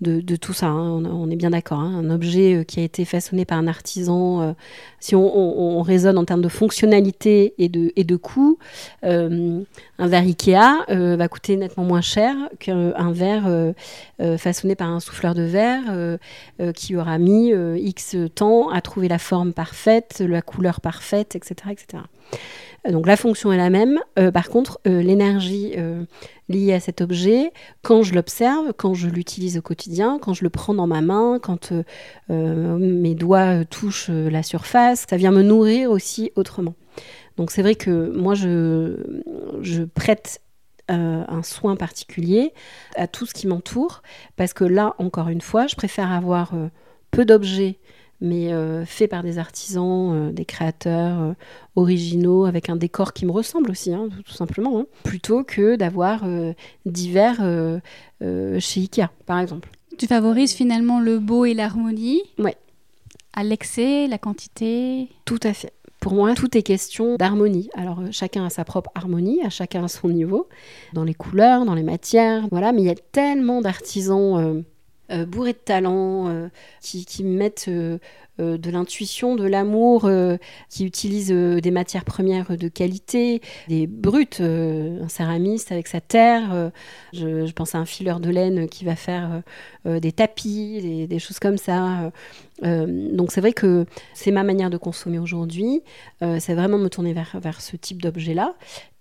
[0.00, 0.66] de, tout ça.
[0.66, 1.02] hein.
[1.04, 1.80] On, est bien d'accord.
[1.80, 1.94] hein.
[1.96, 4.52] Un objet euh, qui a été façonné par un artisan, euh,
[5.00, 8.58] si on, on- on raisonne en termes de fonctionnalité et de, coût,
[9.04, 9.60] euh,
[9.98, 10.84] un verre Ikea
[11.16, 13.48] va coûter nettement moins cher qu'un verre
[14.38, 16.18] façonné par un souffleur de verre
[16.74, 21.54] qui aura mis X temps à trouver la forme parfaite, la couleur parfaite, etc.
[21.70, 22.02] etc.
[22.90, 24.00] Donc la fonction est la même.
[24.18, 26.04] Euh, par contre, euh, l'énergie euh,
[26.48, 30.50] liée à cet objet, quand je l'observe, quand je l'utilise au quotidien, quand je le
[30.50, 31.72] prends dans ma main, quand
[32.28, 36.74] mes doigts touchent la surface, ça vient me nourrir aussi autrement.
[37.36, 38.96] Donc c'est vrai que moi, je,
[39.60, 40.40] je prête
[40.88, 42.52] un soin particulier
[42.94, 44.02] à tout ce qui m'entoure,
[44.36, 46.52] parce que là, encore une fois, je préfère avoir
[47.10, 47.80] peu d'objets,
[48.20, 51.32] mais euh, faits par des artisans, euh, des créateurs euh,
[51.74, 56.24] originaux, avec un décor qui me ressemble aussi, hein, tout simplement, hein, plutôt que d'avoir
[56.84, 57.36] divers
[58.20, 59.68] chez Ikea, par exemple.
[59.98, 62.22] Tu favorises finalement le beau et l'harmonie.
[62.38, 62.56] Ouais.
[63.34, 65.08] À l'excès, la quantité?
[65.24, 65.72] Tout à fait.
[66.00, 67.68] Pour moi, tout est question d'harmonie.
[67.74, 70.48] Alors, chacun a sa propre harmonie, à chacun à son niveau,
[70.92, 72.72] dans les couleurs, dans les matières, voilà.
[72.72, 74.62] Mais il y a tellement d'artisans euh,
[75.10, 76.48] euh, bourrés de talent euh,
[76.80, 77.98] qui, mettent euh,
[78.40, 80.10] euh, de l'intuition, de l'amour,
[80.68, 86.70] qui utilisent des matières premières de qualité, des brutes, un céramiste avec sa terre.
[87.12, 89.42] je, pense à un fileur de laine qui va faire
[89.84, 92.12] des tapis, des, des choses comme ça.
[92.62, 95.82] donc c'est vrai que c'est ma manière de consommer aujourd'hui.
[96.20, 98.54] C'est vraiment me tourner vers, vers ce type d'objet-là.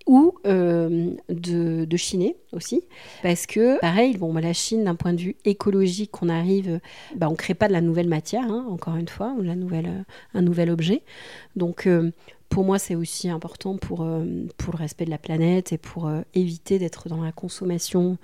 [0.07, 2.83] Ou euh, de, de chiner aussi.
[3.23, 6.79] Parce que, pareil, bon, bah, la Chine, d'un point de vue écologique, on arrive,
[7.15, 10.03] bah, on ne crée pas de la nouvelle matière, hein, encore une fois, ou euh,
[10.35, 11.01] un nouvel objet.
[11.55, 12.11] Donc, euh,
[12.49, 14.07] pour moi, c'est aussi important pour,
[14.57, 18.19] pour le respect de la planète et pour éviter d'être dans la consommation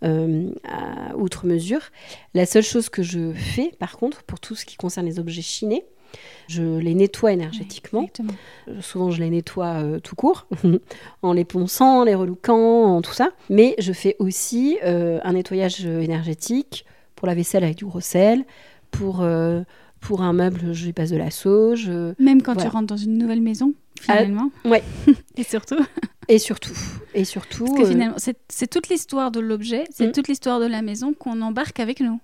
[0.00, 1.82] à outre mesure.
[2.32, 5.42] La seule chose que je fais, par contre, pour tout ce qui concerne les objets
[5.42, 5.84] chinés,
[6.48, 8.08] je les nettoie énergétiquement.
[8.68, 10.46] Euh, Souvent, je les nettoie euh, tout court,
[11.22, 13.30] en les ponçant, en les relouquant, en tout ça.
[13.50, 18.44] Mais je fais aussi euh, un nettoyage énergétique pour la vaisselle avec du gros sel,
[18.90, 19.62] pour, euh,
[20.00, 21.88] pour un meuble, je lui passe de la sauge.
[22.18, 22.68] Même quand Voilà.
[22.70, 24.50] tu rentres dans une nouvelle maison, finalement.
[24.64, 24.82] ouais.
[25.36, 25.78] et surtout.
[26.28, 26.72] Et surtout,
[27.14, 30.12] et surtout, Parce que finalement, c'est c'est toute l'histoire de l'objet, c'est Mm.
[30.12, 32.18] toute l'histoire de la maison qu'on embarque avec nous.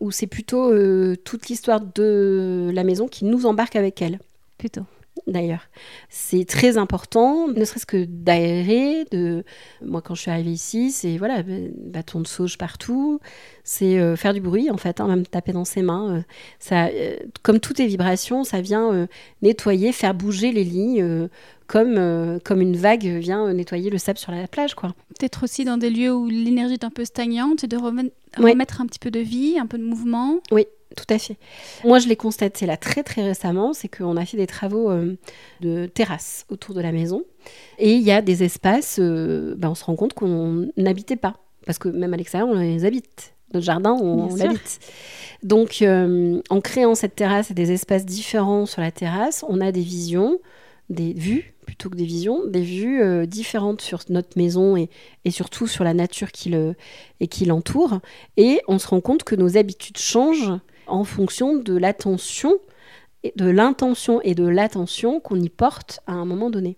[0.00, 4.18] Ou c'est plutôt euh, toute l'histoire de la maison qui nous embarque avec elle.
[4.58, 4.82] Plutôt.
[5.26, 5.68] d'ailleurs.
[6.08, 9.04] C'est très important, ne serait-ce que d'aérer.
[9.10, 9.44] De...
[9.84, 13.20] Moi, quand je suis arrivée ici, c'est voilà, b- bâton de sauge partout.
[13.64, 16.16] C'est euh, faire du bruit, en fait, hein, même taper dans ses mains.
[16.16, 16.22] euh,
[16.58, 19.06] ça, euh, comme toutes les vibrations, ça vient euh,
[19.42, 21.28] nettoyer, faire bouger les lignes, euh,
[21.72, 24.90] comme, euh, comme une vague vient nettoyer le sable sur la plage, quoi.
[25.18, 28.50] Peut-être aussi dans des lieux où l'énergie est un peu stagnante et de Ouais.
[28.50, 30.40] remettre un petit peu de vie, un peu de mouvement.
[30.50, 31.38] Tout à fait.
[31.84, 35.16] Moi, je l'ai constaté là très très récemment, c'est qu'on a fait des travaux euh,
[35.62, 37.24] de terrasse autour de la maison.
[37.78, 41.36] Et il y a des espaces, euh, ben, on se rend compte qu'on n'habitait pas.
[41.64, 43.32] Parce que même à l'extérieur, on les habite.
[43.54, 44.80] Notre jardin, on, on l'habite.
[45.42, 49.72] Donc, euh, en créant cette terrasse et des espaces différents sur la terrasse, on a
[49.72, 50.38] des visions,
[50.90, 54.90] des vues, plutôt que des visions, des vues euh, différentes sur notre maison et,
[55.24, 56.74] et surtout sur la nature qui le-
[57.20, 58.00] et qui l'entoure.
[58.36, 60.52] Et on se rend compte que nos habitudes changent
[60.86, 62.54] en fonction de l'attention,
[63.36, 66.76] de l'intention et de l'attention qu'on y porte à un moment donné.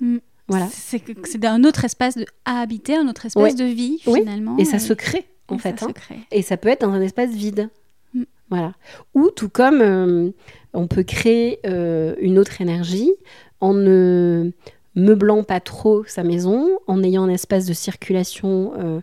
[0.00, 0.18] Mm.
[0.48, 0.66] Voilà.
[0.72, 3.54] C'est un autre espace de, à habiter, un autre espace Ouais.
[3.54, 4.18] de vie, Oui.
[4.20, 4.56] finalement.
[4.58, 5.78] Et ça se crée, en et fait.
[5.78, 5.92] ça hein.
[5.92, 6.18] crée.
[6.32, 7.68] Et ça peut être dans un espace vide.
[8.14, 8.22] Mm.
[8.50, 8.74] Voilà.
[9.14, 10.30] Ou tout comme euh,
[10.74, 13.12] on peut créer euh, une autre énergie
[13.60, 14.50] en ne
[14.94, 19.00] meublant pas trop sa maison, en ayant un espace de circulation euh,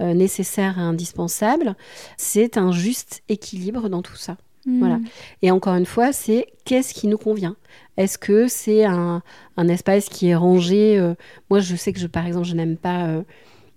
[0.00, 1.76] euh, nécessaire et indispensable.
[2.16, 4.36] C'est un juste équilibre dans tout ça.
[4.66, 4.78] Hmm.
[4.78, 5.00] Voilà.
[5.42, 7.56] Et encore une fois, c'est qu'est-ce qui nous convient?
[7.96, 9.22] Est-ce que c'est un,
[9.56, 11.14] un espace qui est rangé euh,
[11.48, 13.22] Moi, je sais que, je, par exemple, je n'aime pas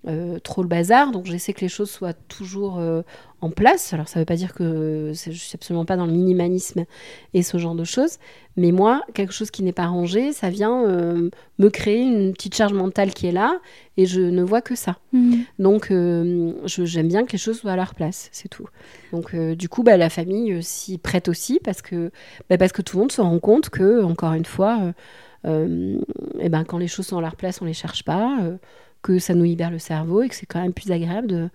[0.06, 3.04] euh, trop le bazar, donc j'essaie que les choses soient toujours euh,
[3.40, 3.94] en place.
[3.94, 6.84] Alors, ça ne veut pas dire que je suis absolument pas dans le minimalisme
[7.34, 8.18] et ce genre de choses,
[8.58, 12.54] mais moi, quelque chose qui n'est pas rangé, ça vient euh, me créer une petite
[12.54, 13.60] charge mentale qui est là,
[13.96, 14.98] et je ne vois que ça.
[15.14, 15.44] Hmm.
[15.58, 18.68] Donc, j'aime bien que les choses soient à leur place, c'est tout.
[19.14, 22.12] Donc, du coup, bah, la famille s'y prête aussi parce que,
[22.50, 24.94] bah, parce que tout le monde se rend compte que, encore une fois,
[25.46, 26.00] euh,
[26.40, 28.38] eh ben, quand les choses sont à leur place, on les cherche pas,
[29.04, 31.50] que ça nous libère le cerveau et que c'est quand même plus agréable de,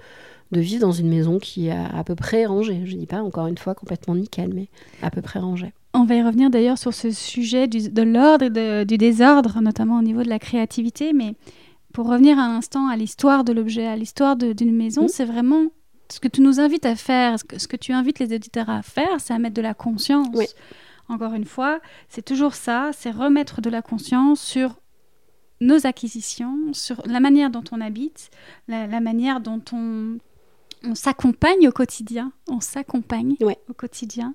[0.52, 2.82] de vivre dans une maison qui est à, peu près rangée.
[2.84, 4.68] Je dis pas, encore une fois, complètement nickel, mais
[5.02, 5.72] à peu près rangée.
[5.94, 9.60] On va y revenir d'ailleurs sur ce sujet du- de l'ordre et de- du désordre,
[9.60, 11.12] notamment au niveau de la créativité.
[11.12, 11.34] Mais
[11.94, 15.08] pour revenir un instant à l'histoire de l'objet, à l'histoire d'une maison, Mhm.
[15.08, 15.64] c'est vraiment
[16.10, 18.68] ce que tu nous invites à faire, ce que, ce que tu invites les éditeurs
[18.70, 20.28] à faire, c'est à mettre de la conscience.
[20.34, 20.46] Oui.
[21.08, 21.80] Encore une fois,
[22.10, 24.76] c'est toujours ça, c'est remettre de la conscience sur
[25.60, 28.30] nos acquisitions, sur la manière dont on habite,
[28.68, 30.18] la, la manière dont on,
[30.84, 32.32] on s'accompagne au quotidien.
[32.48, 33.58] On s'accompagne Ouais.
[33.68, 34.34] au quotidien,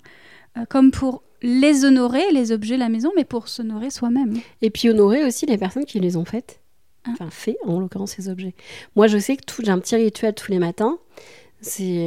[0.57, 4.39] euh, comme pour les honorer, les objets, la maison, mais pour s'honorer soi-même.
[4.61, 6.59] Et puis honorer aussi les personnes qui les ont faites.
[7.05, 7.09] Ah.
[7.11, 8.55] Enfin, fait, en l'occurrence, ces objets.
[8.95, 10.97] Moi, je sais que tout- j'ai un petit rituel tous les matins.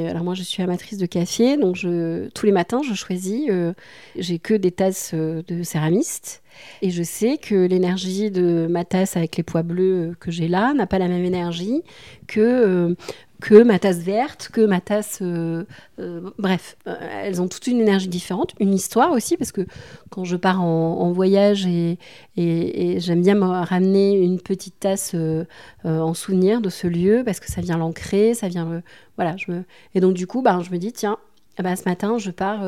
[0.09, 3.73] Alors moi je suis amatrice de café donc je tous les matins je choisis euh,
[4.17, 6.43] j'ai que des tasses euh, de céramiste
[6.83, 10.49] et je sais que l'énergie de ma tasse avec les pois bleus euh, que j'ai
[10.49, 11.83] là n'a pas la même énergie
[12.27, 12.95] que
[13.41, 15.65] que ma tasse verte que ma tasse euh,
[15.99, 19.67] euh, bref euh, elles ont toute une énergie différente une histoire aussi parce que
[20.11, 21.99] quand je pars en, voyage et,
[22.37, 25.15] j'aime bien me ramener une petite tasse
[25.85, 28.83] en souvenir de ce lieu parce que ça vient l'ancrer, ça vient le
[29.17, 29.37] voilà.
[29.37, 29.65] Je me...
[29.95, 31.17] et donc du coup, ben, je me dis tiens,
[31.59, 32.63] ben, ce matin je pars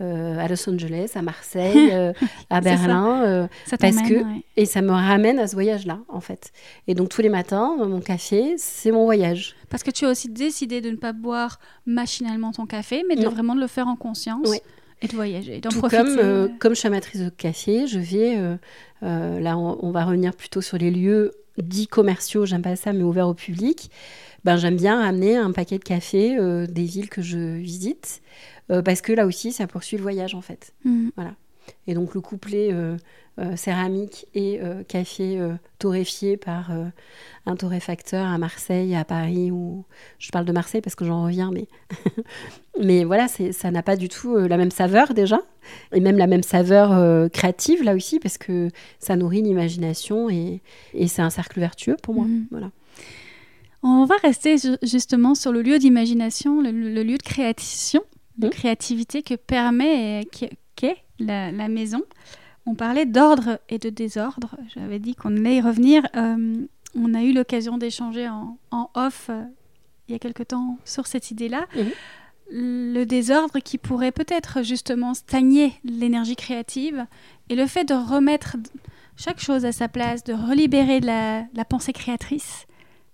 [0.00, 2.12] euh, à Los Angeles, à Marseille, euh,
[2.50, 2.60] à.
[2.60, 4.42] Berlin, euh, Ça Parce que- ouais.
[4.56, 6.50] et ça me ramène à ce voyage-là en fait.
[6.88, 9.54] Et donc tous les matins, mon café, c'est mon voyage.
[9.68, 13.22] Parce que tu as aussi décidé de ne pas boire machinalement ton café, mais de
[13.24, 13.30] Non.
[13.30, 14.58] vraiment de le faire en conscience Oui.
[15.02, 16.02] et de voyager, d'en profiter.
[16.02, 18.36] comme, comme je suis amatrice de café, je vais,
[19.02, 23.02] là on, on va revenir plutôt sur les lieux dits commerciaux, j'aime pas ça, mais
[23.02, 23.90] ouverts au public.
[24.44, 28.20] Ben, j'aime bien amener un paquet de café euh, des villes que je visite,
[28.72, 30.72] euh, parce que là aussi, ça poursuit le voyage en fait.
[30.84, 31.10] Mm.
[31.86, 32.96] Et donc le couplet euh,
[33.38, 35.40] euh, céramique et café
[35.78, 36.70] torréfié par
[37.46, 39.84] un torréfacteur à Marseille, à Paris, ou
[40.18, 41.66] je parle de Marseille parce que j'en reviens, mais
[42.82, 45.40] mais voilà, ça n'a pas du tout la même saveur déjà,
[45.92, 50.60] et même la même saveur créative là aussi parce que ça nourrit l'imagination et,
[50.94, 52.24] et c'est un cercle vertueux pour moi.
[52.24, 52.46] Mhm.
[52.50, 52.70] Voilà.
[53.84, 58.02] On va rester ju- justement sur le lieu d'imagination, le, le lieu de création,
[58.42, 58.52] de Mhm.
[58.52, 60.26] créativité que permet
[60.76, 62.02] qu'est la, la maison.
[62.66, 64.56] On parlait d'ordre et de désordre.
[64.74, 66.06] J'avais dit qu'on allait y revenir.
[66.16, 69.42] Euh, on a eu l'occasion d'échanger en, en off euh,
[70.08, 71.66] il y a quelque temps sur cette idée-là.
[72.50, 77.06] Le désordre qui pourrait peut-être justement stagner l'énergie créative
[77.48, 78.56] et le fait de remettre
[79.16, 82.66] chaque chose à sa place, de relibérer de la, la pensée créatrice,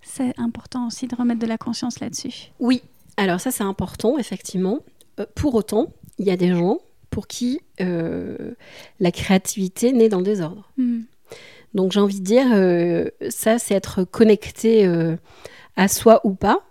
[0.03, 2.51] c'est important aussi de remettre de la conscience là-dessus.
[2.59, 2.83] Oui,
[3.17, 4.81] alors ça c'est important, effectivement.
[5.19, 6.79] Euh, pour autant, il y a des gens
[7.11, 8.53] pour qui euh,
[9.01, 10.71] la créativité naît dans le désordre.
[10.77, 11.01] Hmm.
[11.75, 15.17] Donc j'ai envie de dire, euh, ça c'est être connecté euh,
[15.77, 16.63] à soi ou pas.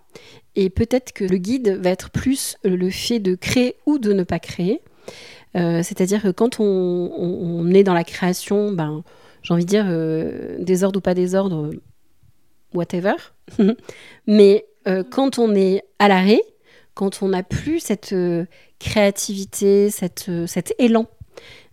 [0.55, 4.23] Et peut-être que le guide va être plus le fait de créer ou de ne
[4.23, 4.81] pas créer.
[5.53, 9.03] C'est-à-dire que quand on, on- on est dans la création, ben,
[9.41, 11.71] j'ai envie de dire, désordre ou pas désordre,
[12.75, 13.13] whatever.
[14.27, 14.65] Mais
[15.10, 16.41] quand on est à l'arrêt,
[16.97, 18.45] quand on n'a plus cette euh,
[18.79, 21.05] créativité, cette, euh, cet élan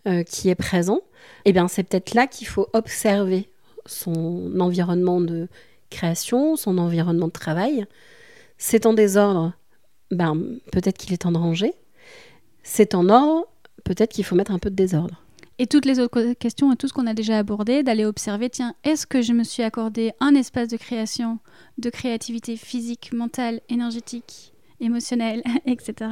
[0.06, 1.00] euh, qui est présent,
[1.46, 3.48] eh bien c'est peut-être là qu'il faut observer
[3.87, 5.48] son environnement de
[5.88, 7.87] création, son environnement de travail.
[8.58, 9.54] C'est en désordre,
[10.10, 10.38] ben,
[10.70, 11.72] peut-être qu'il est temps de.
[12.62, 13.46] C'est en ordre,
[13.82, 15.22] peut-être qu'il faut mettre un peu de désordre.
[15.58, 18.75] Et toutes les autres questions et tout ce qu'on a déjà abordé, d'aller observer, tiens,
[18.85, 21.38] est-ce que je me suis accordé un espace de création,
[21.79, 24.54] de créativité physique, mentale, énergétique,
[24.85, 26.10] émotionnelle, etc.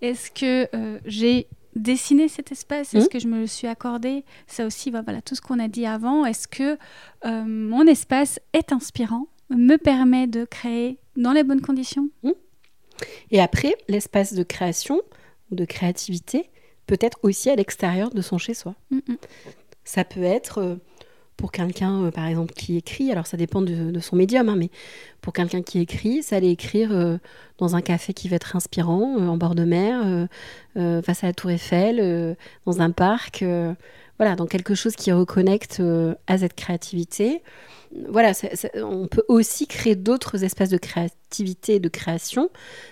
[0.00, 2.94] Est-ce que euh, j'ai dessiné cet espace?
[2.94, 3.08] Est-ce Mhm.
[3.10, 4.24] que je me le suis accordé?
[4.46, 6.24] Ça aussi, bah, voilà, tout ce qu'on a dit avant.
[6.24, 6.78] Est-ce que
[7.24, 12.08] euh, mon espace est inspirant, me permet de créer dans les bonnes conditions?
[13.30, 15.00] Et après, l'espace de création
[15.50, 16.50] ou de créativité
[16.86, 18.74] peut être aussi à l'extérieur de son chez-soi.
[18.90, 19.16] Mm, mm.
[19.84, 20.76] Ça peut être euh,
[21.38, 24.70] pour quelqu'un, euh, par exemple, qui écrit, alors ça dépend de, son médium, hein, mais
[25.22, 27.16] pour quelqu'un qui écrit, ça allait écrire euh,
[27.58, 30.28] dans un café qui va être inspirant, en bord de mer,
[30.74, 32.36] face à la tour Eiffel,
[32.66, 33.44] dans un parc,
[34.18, 35.82] voilà, dans quelque chose qui reconnecte
[36.28, 37.42] à cette créativité.
[38.08, 38.32] Voilà,
[38.76, 42.48] on peut aussi créer d'autres espaces de créativité et de création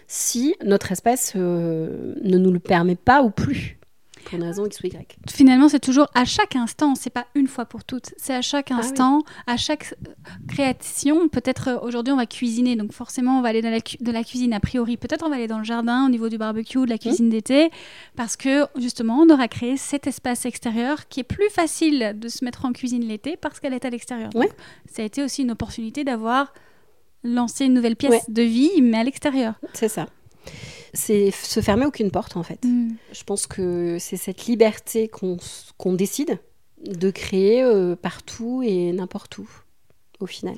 [0.08, 3.75] si notre espace ne nous le permet pas ou plus
[4.26, 5.16] pour une raison X ou Y.
[5.30, 8.70] Finalement, c'est toujours à chaque instant, c'est pas une fois pour toutes, c'est à chaque
[8.72, 10.10] ah instant, à chaque euh,
[10.48, 11.28] création.
[11.28, 14.24] Peut-être euh, aujourd'hui on va cuisiner, donc forcément on va aller dans la, de la
[14.24, 14.96] cuisine a priori.
[14.96, 17.70] Peut-être on va aller dans le jardin au niveau du barbecue, de la cuisine d'été,
[18.16, 22.44] parce que justement on aura créé cet espace extérieur qui est plus facile de se
[22.44, 24.30] mettre en cuisine l'été parce qu'elle est à l'extérieur.
[24.90, 26.52] Ça a été aussi une opportunité d'avoir
[27.22, 29.54] lancé une nouvelle pièce de vie, mais à l'extérieur.
[29.72, 30.06] C'est ça
[30.96, 32.64] c'est se fermer aucune porte en fait.
[32.64, 32.94] Mm.
[33.12, 36.38] Je pense que c'est cette liberté qu'on décide
[36.84, 39.48] de créer euh, partout et n'importe où
[40.20, 40.56] au final.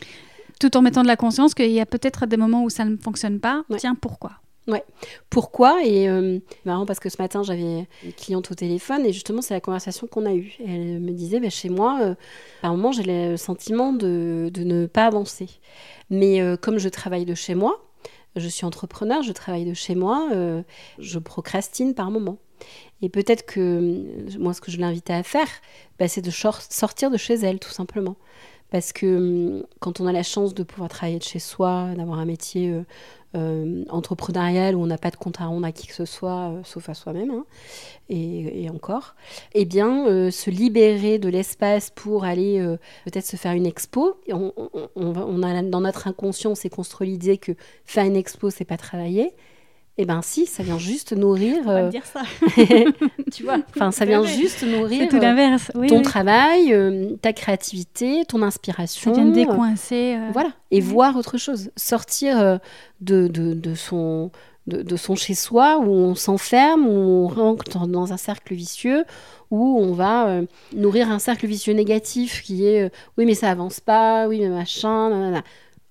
[0.61, 2.97] Tout en mettant de la conscience qu'il y a peut-être des moments où ça ne
[2.97, 3.65] fonctionne pas.
[3.77, 4.33] Tiens, pourquoi?
[4.67, 4.85] Ouais.
[5.31, 5.85] Pourquoi?
[5.85, 9.55] Et euh, marrant parce que ce matin j'avais une cliente au téléphone et justement c'est
[9.55, 10.53] la conversation qu'on a eue.
[10.61, 12.15] Elle me disait bah, chez moi, euh,
[12.63, 15.49] à un moment j'ai le sentiment de, de, ne pas avancer.
[16.11, 17.88] Mais comme je travaille de chez moi,
[18.39, 20.63] je suis entrepreneur, je travaille de chez moi, euh,
[20.99, 22.39] je procrastine par moment.
[23.03, 25.49] Et peut-être que euh, moi, ce que je l'invitais à faire,
[25.99, 28.17] bah, c'est de sortir de chez elle, tout simplement.
[28.71, 29.17] Parce que
[29.59, 32.75] hum, quand on a la chance de pouvoir travailler de chez soi, d'avoir un métier
[33.35, 36.05] euh, euh, entrepreneurial où on n'a pas de compte à rendre à qui que ce
[36.05, 37.45] soit, euh, sauf à soi-même, hein,
[38.09, 39.15] et, encore,
[39.55, 42.59] eh bien, euh, se libérer de l'espace pour aller
[43.05, 44.19] peut-être se faire une expo.
[44.31, 44.53] On,
[44.97, 47.53] on, a dans notre inconscient, on s'est construit l'idée que
[47.85, 49.33] faire une expo, c'est pas travailler.
[50.01, 51.69] Eh ben si, ça vient juste nourrir.
[51.69, 51.89] Euh...
[51.89, 52.23] dire ça.
[53.33, 55.73] tu vois, enfin ça vient juste nourrir tout l'inverse.
[55.89, 56.75] ton travail,
[57.21, 59.15] ta créativité, ton inspiration.
[59.15, 60.17] Ça vient décoincer.
[60.33, 62.61] Voilà, et voir autre chose, sortir
[63.01, 64.31] de, de, son,
[64.67, 69.05] de, son chez-soi, où on s'enferme, où on rentre dans un cercle vicieux,
[69.51, 70.43] où on va euh,
[70.75, 74.49] nourrir un cercle vicieux négatif qui est euh, oui mais ça avance pas, oui mais
[74.49, 75.43] machin, nanana.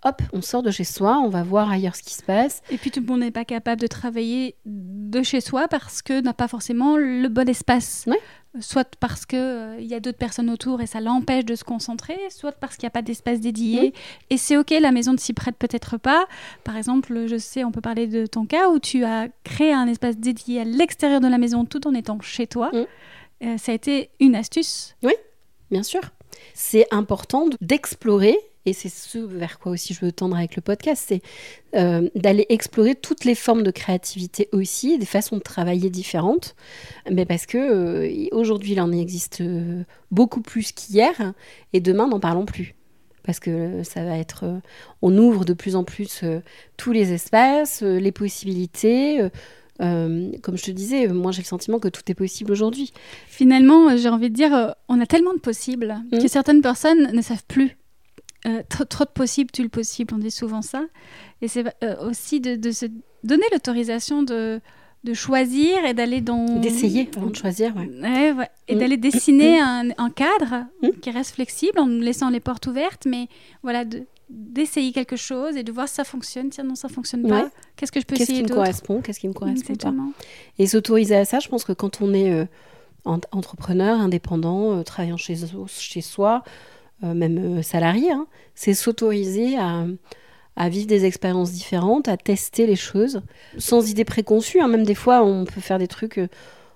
[0.07, 2.61] Hop, on sort de chez soi, on va voir ailleurs ce qui se passe.
[2.69, 6.21] Et puis tout le monde n'est pas capable de travailler de chez soi parce que
[6.21, 8.05] n'a pas forcément le bon espace.
[8.07, 8.15] Oui
[8.59, 12.17] soit parce qu'il euh, y a d'autres personnes autour et ça l'empêche de se concentrer,
[12.29, 13.93] soit parce qu'il n'y a pas d'espace dédié.
[14.29, 16.25] Et c'est OK, la maison ne s'y prête peut-être pas.
[16.63, 19.87] Par exemple, je sais, on peut parler de ton cas où tu as créé un
[19.87, 22.71] espace dédié à l'extérieur de la maison tout en étant chez toi.
[22.73, 24.95] Euh, ça a été une astuce.
[25.03, 25.13] Oui,
[25.69, 26.01] bien sûr.
[26.53, 28.37] C'est important d'explorer
[28.67, 31.21] et c'est ce vers quoi aussi je veux tendre avec le podcast, c'est
[31.73, 36.53] euh, d'aller explorer toutes les formes de créativité aussi, des façons de travailler différentes,
[37.09, 41.33] mais parce que euh, aujourd'hui il en existe euh, beaucoup plus qu'hier,
[41.71, 42.75] et demain n'en parlons plus.
[43.23, 44.45] Parce que ça va être.
[45.01, 46.23] on ouvre de plus en plus
[46.77, 49.19] tous les espaces, les possibilités.
[49.79, 52.93] comme je te disais, moi j'ai le sentiment que tout est possible aujourd'hui.
[53.27, 56.19] Finalement, j'ai envie de dire, on a tellement de possibles mmh.
[56.19, 57.75] que certaines personnes ne savent plus
[58.47, 60.83] euh, trop, de possible, tu le possible, on dit souvent ça.
[61.41, 62.85] Et c'est euh, aussi de, se
[63.23, 64.61] donner l'autorisation de,
[65.03, 66.59] de choisir et d'aller dans...
[66.59, 67.89] D'essayer avant de choisir, ouais.
[68.01, 68.79] ouais, Et mm.
[68.79, 69.93] d'aller dessiner mm.
[69.97, 70.65] un, cadre
[71.01, 73.27] qui reste flexible en laissant les portes ouvertes, mais
[73.63, 73.83] voilà,
[74.29, 76.49] d'essayer quelque chose et de voir si ça fonctionne.
[76.49, 77.49] Tiens, non, ça fonctionne pas.
[77.75, 79.93] Qu'est-ce que je peux essayer d'autre Qu'est-ce qui me correspond Qu'est-ce qui me correspond pas
[80.57, 82.45] Et s'autoriser à ça, je pense que quand on est euh,
[83.03, 85.35] entrepreneur, indépendant, travaillant chez,
[85.67, 86.43] chez soi,
[87.01, 89.85] même euh, salarié, hein, c'est s'autoriser à,
[90.69, 93.21] vivre des expériences différentes, à tester les choses,
[93.57, 94.59] sans idée préconçue.
[94.59, 94.67] Hein.
[94.67, 96.27] Même des fois, on peut faire des trucs euh,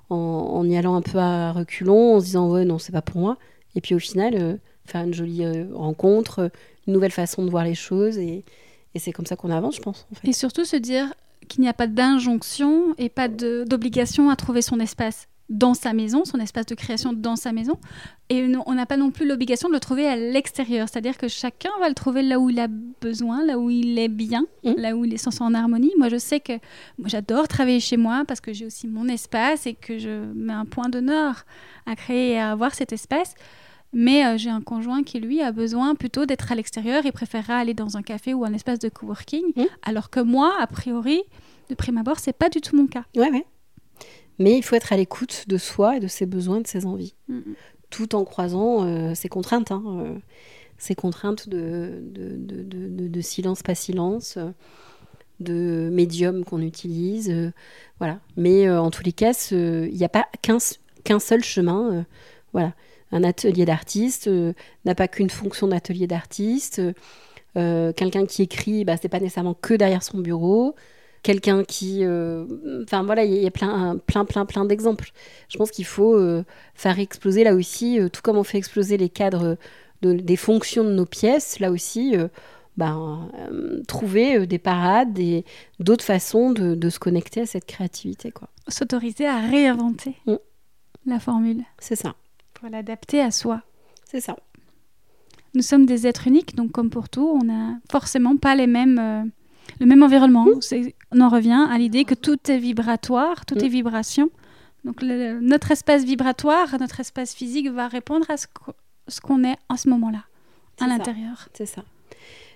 [0.09, 3.19] en, y allant un peu à reculons, en se disant ouais non, c'est pas pour
[3.19, 3.37] moi.
[3.75, 6.51] Et puis au final, faire une jolie rencontre,
[6.85, 8.43] une nouvelle façon de voir les choses, et,
[8.97, 10.05] c'est comme ça qu'on avance, je pense.
[10.25, 11.13] Et surtout se dire
[11.47, 16.23] qu'il n'y a pas d'injonction et pas d'obligation à trouver son espace dans sa maison,
[16.23, 17.77] son espace de création dans sa maison.
[18.29, 20.87] Et on n'a pas non plus l'obligation de le trouver à l'extérieur.
[20.87, 24.07] C'est-à-dire que chacun va le trouver là où il a besoin, là où il est
[24.07, 24.71] bien, mmh.
[24.77, 25.91] là où il est sans en harmonie.
[25.97, 26.53] Moi, je sais que
[27.03, 30.63] j'adore travailler chez moi parce que j'ai aussi mon espace et que je mets un
[30.63, 31.45] point d'honneur
[31.85, 33.35] à créer et à avoir cet espace.
[33.91, 37.57] Mais euh, j'ai un conjoint qui, lui, a besoin plutôt d'être à l'extérieur et préférera
[37.57, 39.43] aller dans un café ou un espace de coworking.
[39.57, 39.63] Mmh.
[39.83, 41.23] Alors que moi, a priori,
[41.67, 43.03] de prime abord, c'est pas du tout mon cas.
[43.17, 43.45] Ouais, ouais.
[44.39, 47.13] Mais il faut être à l'écoute de soi et de ses besoins, de ses envies,
[47.89, 50.17] tout en croisant euh, ses contraintes, hein, euh,
[50.77, 54.39] ses contraintes de, de, silence, pas silence,
[55.39, 57.29] de médium qu'on utilise.
[57.29, 57.51] Euh,
[57.99, 58.19] voilà.
[58.35, 62.05] Mais en tous les cas, il n'y a pas qu'un seul chemin.
[62.53, 62.73] voilà.
[63.11, 64.27] un atelier d'artiste
[64.85, 66.81] n'a pas qu'une fonction d'atelier d'artiste.
[67.53, 70.75] Quelqu'un qui écrit, bah, c'est pas nécessairement que derrière son bureau
[71.23, 72.03] quelqu'un qui
[72.83, 75.11] enfin voilà il y, a plein plein plein plein d'exemples
[75.49, 76.19] je pense qu'il faut
[76.73, 79.57] faire exploser là aussi tout comme on fait exploser les cadres
[80.01, 82.15] des fonctions de nos pièces là aussi
[82.77, 85.45] ben, euh, trouver euh, des parades et
[85.79, 88.31] d'autres façons de, se connecter à cette créativité.
[88.31, 88.49] quoi.
[88.67, 90.35] S'autoriser à réinventer mm.
[91.05, 91.63] la formule.
[91.79, 92.15] C'est ça.
[92.53, 93.61] Pour l'adapter à soi.
[94.05, 94.35] C'est ça.
[95.53, 98.99] Nous sommes des êtres uniques, donc comme pour tout, on n'a forcément pas les mêmes,
[98.99, 99.23] euh,
[99.81, 100.45] le même environnement.
[101.11, 103.65] On en revient à l'idée que tout est vibratoire, tout mm.
[103.65, 104.29] est vibration.
[104.85, 109.89] Donc notre espace vibratoire, notre espace physique va répondre à ce qu'on est en ce
[109.89, 110.23] moment-là,
[110.79, 111.49] à l'intérieur.
[111.53, 111.83] C'est ça.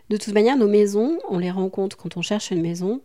[0.10, 3.02] De toute manière, nos maisons, on les rencontre quand on cherche une maison.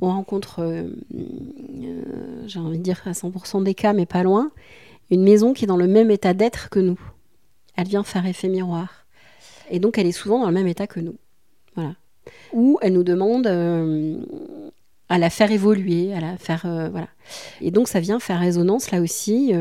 [0.00, 4.50] On rencontre, euh, euh, j'ai envie de dire à 100% des cas, mais pas loin,
[5.10, 6.98] une maison qui est dans le même état d'être que nous.
[7.76, 9.06] Elle vient faire effet miroir.
[9.70, 11.16] Et donc, elle est souvent dans le même état que nous.
[11.76, 11.94] Voilà.
[12.52, 14.16] Ou elle nous demande euh,
[15.08, 16.62] à la faire évoluer, à la faire.
[16.90, 17.08] voilà.
[17.60, 19.52] Et donc, ça vient faire résonance là aussi.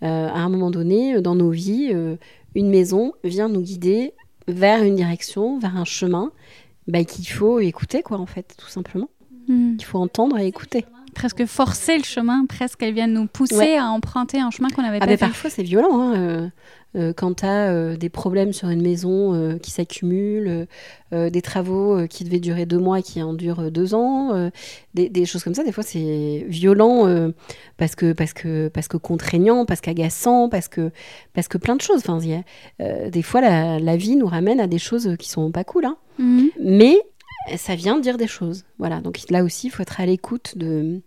[0.00, 1.94] à un moment donné, dans nos vies,
[2.54, 4.14] une maison vient nous guider
[4.48, 6.32] vers une direction, vers un chemin
[6.88, 9.10] bah, qu'il faut écouter, quoi, en fait, tout simplement.
[9.46, 9.76] Hmm.
[9.78, 10.84] Il faut entendre et écouter.
[11.18, 14.98] Presque forcer le chemin, presque elle vient nous pousser à emprunter un chemin qu'on n'avait
[15.00, 16.00] ah pas bah, Parfois, c'est violent.
[16.00, 16.48] Hein, euh,
[16.94, 20.68] euh, quand tu as euh, des problèmes sur une maison qui s'accumulent,
[21.10, 24.48] des travaux qui devaient durer deux mois et qui en durent deux ans,
[24.94, 27.32] des, choses comme ça, des fois c'est violent
[27.78, 30.92] parce, que, parce, que, parce que contraignant, parce qu'agaçant, parce que,
[31.34, 32.04] parce que plein de choses.
[32.06, 32.20] Enfin,
[32.78, 35.86] des fois, la, vie nous ramène à des choses qui sont pas cool.
[35.86, 35.96] Hein.
[36.20, 36.50] Mhm.
[36.62, 36.96] Mais
[37.56, 38.64] ça vient dire des choses.
[38.78, 41.00] Voilà, donc là aussi, il faut être à l'écoute de,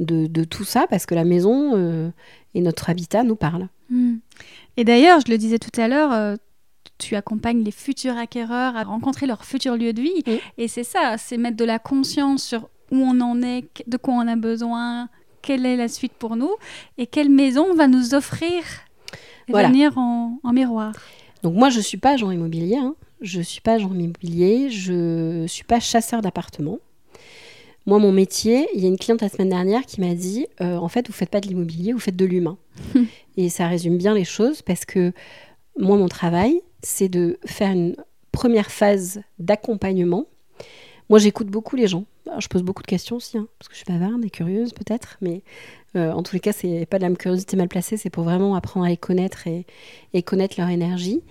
[0.00, 2.12] de, tout ça parce que la maison
[2.54, 3.68] et notre habitat nous parlent.
[3.90, 4.20] Mhm.
[4.76, 6.36] Et d'ailleurs, je le disais tout à l'heure, euh,
[6.98, 10.40] tu accompagnes les futurs acquéreurs à rencontrer leur futur lieu de vie.
[10.56, 14.14] Et c'est ça, c'est mettre de la conscience sur où on en est, de quoi
[14.14, 15.08] on a besoin,
[15.42, 16.50] quelle est la suite pour nous
[16.96, 18.62] et quelle maison va nous offrir
[19.48, 20.92] venir en, miroir.
[21.42, 22.76] Donc moi, je ne suis pas agent immobilier.
[22.76, 22.94] Hein.
[23.20, 24.70] Je ne suis pas agent immobilier.
[24.70, 26.78] Je ne suis pas chasseur d'appartements.
[27.86, 30.76] Moi, mon métier, il y a une cliente la semaine dernière qui m'a dit euh,
[30.76, 32.58] en fait, vous faites pas de l'immobilier, vous faites de l'humain.
[33.38, 35.12] et ça résume bien les choses parce que
[35.78, 37.96] moi, mon travail, c'est de faire une
[38.30, 40.26] première phase d'accompagnement.
[41.08, 42.04] Moi, j'écoute beaucoup les gens.
[42.38, 45.16] je pose beaucoup de questions aussi, hein, parce que je suis bavarde et curieuse peut-être,
[45.22, 45.42] mais
[45.96, 48.54] euh, en tous les cas, c'est pas de la curiosité mal placée, c'est pour vraiment
[48.54, 49.64] apprendre à les connaître et,
[50.12, 51.22] et connaître leur énergie.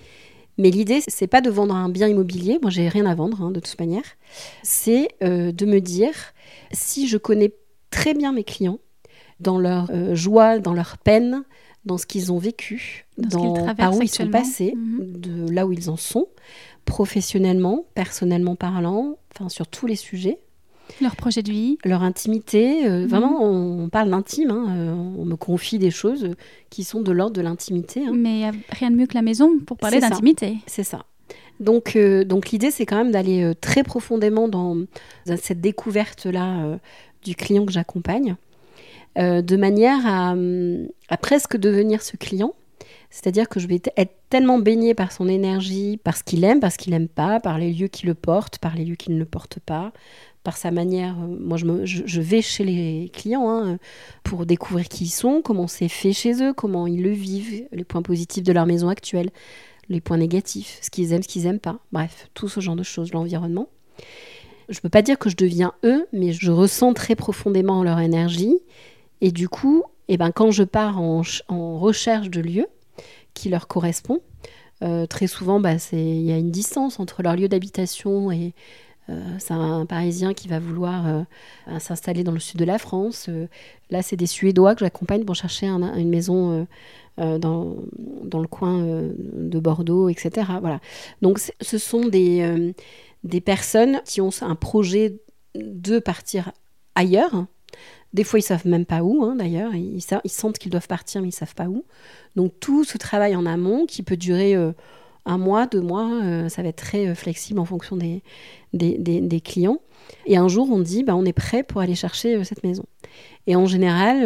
[0.58, 2.60] Mais l'idée, c'est pas de vendre un bien immobilier.
[2.62, 4.04] Moi, j'ai rien à vendre hein, de toute manière.
[4.64, 6.14] C'est euh, de me dire
[6.72, 7.54] si je connais
[7.92, 8.80] très bien mes clients,
[9.40, 11.44] dans leur euh, joie, dans leur peine,
[11.86, 15.18] dans ce qu'ils ont vécu, dans, par où ils sont passés, mhm.
[15.18, 16.28] de là où ils en sont,
[16.86, 20.40] professionnellement, personnellement parlant, enfin sur tous les sujets.
[21.02, 21.78] Leur projet de vie.
[21.86, 22.88] Leur intimité.
[22.88, 23.08] Euh, mhm.
[23.08, 24.52] Vraiment, on, parle d'intime.
[24.52, 26.32] Hein, euh, on me confie des choses
[26.70, 28.06] qui sont de l'ordre de l'intimité.
[28.06, 28.14] Hein.
[28.16, 30.58] Mais a rien de mieux que la maison pour parler d'intimité.
[30.66, 31.06] C'est ça.
[31.60, 34.78] Donc, euh, donc l'idée, c'est quand même d'aller très profondément dans,
[35.26, 36.80] cette découverte-là
[37.24, 38.36] du client que j'accompagne,
[39.18, 40.36] de manière à,
[41.10, 42.54] à, presque devenir ce client.
[43.10, 46.72] C'est-à-dire que je vais être tellement baigné par son énergie, par ce qu'il aime, par
[46.72, 49.18] ce qu'il n'aime pas, par les lieux qui le portent, par les lieux qui ne
[49.18, 49.94] le portent pas,
[50.48, 51.18] par sa manière.
[51.20, 53.80] Euh, moi, je, vais chez les clients hein,
[54.24, 57.84] pour découvrir qui ils sont, comment c'est fait chez eux, comment ils le vivent, les
[57.84, 59.30] points positifs de leur maison actuelle,
[59.90, 61.80] les points négatifs, ce qu'ils aiment, ce qu'ils n'aiment pas.
[61.92, 63.68] Bref, tout ce genre de choses, l'environnement.
[64.70, 68.00] Je ne peux pas dire que je deviens eux, mais je ressens très profondément leur
[68.00, 68.58] énergie.
[69.20, 71.24] Et du coup, eh ben, quand je pars en,
[71.78, 72.68] recherche de lieux
[73.34, 74.22] qui leur correspondent,
[74.82, 78.54] euh, très souvent, bah, il y a une distance entre leur lieu d'habitation et,
[79.40, 83.28] c'est un Parisien qui va vouloir euh, s'installer dans le sud de la France.
[83.30, 83.48] Euh,
[83.90, 86.68] là, c'est des Suédois que j'accompagne pour chercher une maison
[87.18, 87.76] dans,
[88.34, 90.52] le coin de Bordeaux, etc.
[90.60, 90.80] Voilà.
[91.22, 92.74] Donc, ce sont des,
[93.46, 95.18] personnes qui ont un projet
[95.56, 96.52] de partir
[96.96, 97.46] ailleurs.
[98.14, 99.74] Des fois, ils savent même pas où, hein, d'ailleurs.
[99.74, 101.86] Ils, sentent qu'ils doivent partir, mais ils savent pas où.
[102.36, 104.56] Donc, tout ce travail en amont qui peut durer
[105.28, 108.24] un mois, deux mois, euh, ça va être très euh, flexible en fonction des,
[108.74, 109.80] des, clients.
[110.26, 112.86] Et un jour, on dit, bah, on est prêt pour aller chercher euh, cette maison.
[113.46, 114.24] Et en général,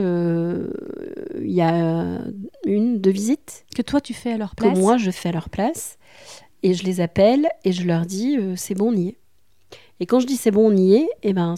[1.39, 2.21] il y a
[2.65, 3.65] une, deux visites.
[3.75, 4.73] Que toi, tu fais à leur place.
[4.73, 5.97] Que moi, je fais à leur place.
[6.63, 9.17] Et je les appelle et je leur dis, c'est bon, on y est.
[9.99, 11.55] Et quand je dis c'est bon, on y est, et eh ben,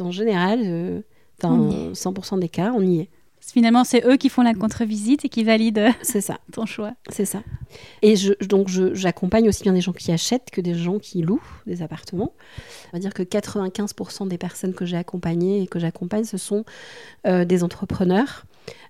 [0.00, 1.04] en général,
[1.40, 3.08] dans 100% des cas, on y est.
[3.52, 6.38] Finalement, c'est eux qui font la contre-visite et qui valident C'est ça.
[6.52, 6.92] ton choix.
[7.10, 7.42] C'est ça.
[8.02, 11.22] Et je, donc, je- j'accompagne aussi bien des gens qui achètent que des gens qui
[11.22, 12.32] louent des appartements.
[12.92, 16.64] On va dire que 95% des personnes que j'ai accompagnées et que j'accompagne, ce sont
[17.26, 18.44] euh, des entrepreneurs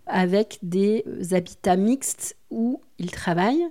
[0.06, 3.66] avec des habitats mixtes où ils travaillent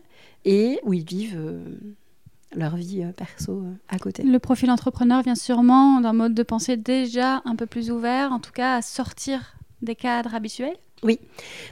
[0.45, 1.63] et où ils vivent euh,
[2.55, 4.23] leur vie euh, perso euh, à côté.
[4.23, 8.39] Le profil entrepreneur vient sûrement d'un mode de pensée déjà un peu plus ouvert, en
[8.39, 10.77] tout cas à sortir des cadres habituels?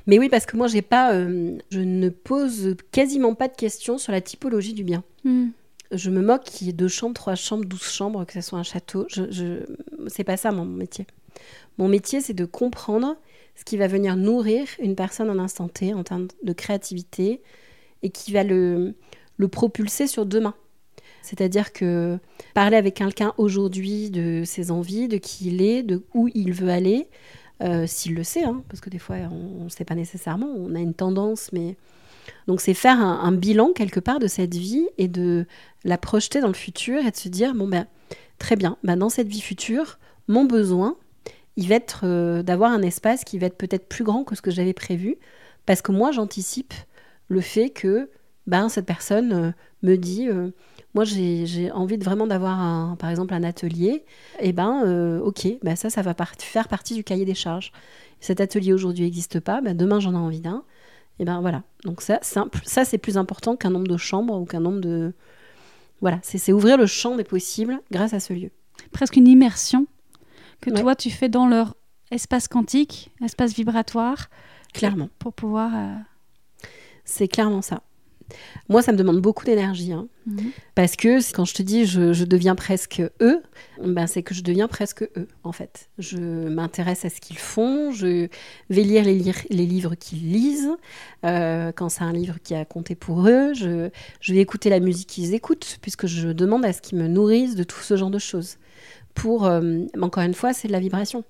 [0.06, 3.97] Mais oui, parce que moi, j'ai pas, euh, je ne pose quasiment pas de questions
[3.97, 5.04] sur la typologie du bien.
[5.91, 8.60] Je me moque qu'il y ait deux chambres, trois chambres, douze chambres, que ce soit
[8.60, 9.06] un château.
[9.10, 9.66] Je, je...
[10.08, 11.08] C'est pas ça mon métier.
[11.78, 13.16] Mon métier, c'est de comprendre
[13.56, 17.41] ce qui va venir nourrir une personne en instant T en termes de créativité
[18.01, 18.95] et qui va le,
[19.38, 20.56] le propulser sur demain.
[21.22, 22.20] C'est-à-dire que
[22.54, 26.70] parler avec quelqu'un aujourd'hui de ses envies, de qui il est, de où il veut
[26.70, 27.08] aller,
[27.64, 30.76] euh, s'il le sait, hein, parce que des fois on ne sait pas nécessairement, on
[30.76, 31.78] a une tendance, mais
[32.47, 35.45] donc c'est faire un, bilan quelque part de cette vie et de
[35.84, 37.88] la projeter dans le futur et de se dire bon ben
[38.38, 39.97] très bien, ben, dans cette vie future,
[40.28, 40.97] mon besoin,
[41.55, 44.41] il va être euh, d'avoir un espace qui va être peut-être plus grand que ce
[44.41, 45.18] que j'avais prévu,
[45.66, 46.74] parce que moi j'anticipe
[47.30, 48.09] le fait que
[48.45, 49.51] ben cette personne euh,
[49.84, 50.28] me dit
[50.94, 54.04] moi j'ai envie de vraiment d'avoir par exemple un atelier,
[54.39, 57.72] et ben euh, ok, ben ça ça va part- faire partie du cahier des charges.
[58.20, 60.64] Cet atelier aujourd'hui n'existe pas, ben demain j'en ai envie d'un.
[61.20, 61.62] Et ben voilà.
[61.84, 65.14] Donc ça, simple, ça c'est plus important qu'un nombre de chambres ou qu'un nombre de
[66.02, 68.50] voilà, c'est c'est ouvrir le champ des possibles grâce à ce lieu.
[68.91, 69.86] Presque une immersion
[70.62, 70.82] que Ouais.
[70.82, 71.76] toi tu fais dans leur
[72.12, 74.30] espace quantique, espace vibratoire,
[74.74, 75.72] Clairement, pour pouvoir.
[75.76, 75.94] euh,
[77.06, 77.82] c'est clairement ça.
[78.70, 80.52] Moi, ça me demande beaucoup d'énergie, hein, mhm.
[80.76, 83.42] parce que quand je te dis je, je deviens presque eux,
[83.84, 85.90] ben c'est que je deviens presque eux en fait.
[85.98, 88.28] Je m'intéresse à ce qu'ils font, je
[88.70, 90.72] vais lire les, livres qu'ils lisent,
[91.26, 94.80] euh, quand c'est un livre qui a compté pour eux, je, je vais écouter la
[94.80, 98.12] musique qu'ils écoutent, puisque je demande à ce qu'ils me nourrissent de tout ce genre
[98.12, 98.58] de choses.
[99.14, 101.24] Pour, euh, mais encore une fois, c'est de la vibration.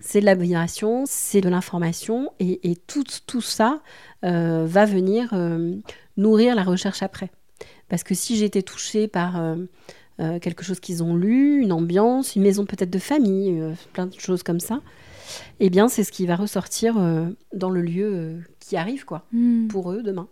[0.00, 3.80] C'est de la vibration, c'est de l'information, et, et tout, tout ça
[4.24, 5.74] euh, va venir euh,
[6.16, 7.30] nourrir la recherche après.
[7.88, 12.36] Parce que si j'ai été touchée par euh, quelque chose qu'ils ont lu, une ambiance,
[12.36, 13.62] une maison peut-être de famille,
[13.92, 14.80] plein de choses comme ça,
[15.60, 16.94] eh bien c'est ce qui va ressortir
[17.54, 19.68] dans le lieu qui arrive, quoi, Hmm.
[19.68, 20.28] pour eux demain.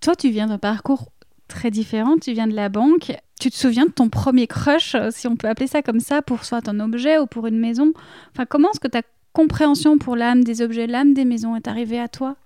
[0.00, 1.10] Toi, tu viens d'un parcours
[1.46, 2.16] très différent.
[2.16, 3.12] Tu viens de la banque.
[3.40, 6.22] Tu te souviens de ton premier crush, euh, si on peut appeler ça comme ça,
[6.22, 7.92] pour soit un objet ou pour une maison?
[8.32, 11.98] Enfin, comment est-ce que ta compréhension pour l'âme des objets, l'âme des maisons est arrivée
[11.98, 12.36] à toi?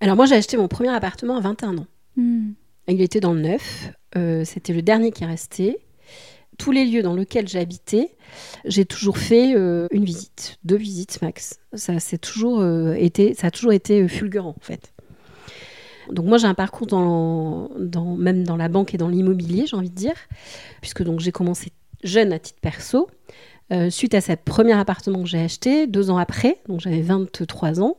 [0.00, 1.86] Alors moi j'ai acheté mon premier appartement à 21 ans.
[2.16, 2.52] Hmm.
[2.88, 5.78] Il était dans le neuf, euh, c'était le dernier qui restait.
[6.58, 8.10] Tous les lieux dans lesquels habité,
[8.64, 11.58] j'ai toujours fait euh, une visite, deux visites max.
[11.72, 14.92] Ça, toujours, euh, été, ça a toujours été fulgurant en fait.
[16.10, 19.76] Donc moi j'ai un parcours dans, dans- même dans la banque et dans l'immobilier, j'ai
[19.76, 20.16] envie de dire,
[20.80, 23.08] puisque donc j'ai commencé jeune à titre perso.
[23.72, 27.80] Euh, suite à ce premier appartement que j'ai acheté, deux ans après, donc j'avais 23
[27.80, 27.96] ans,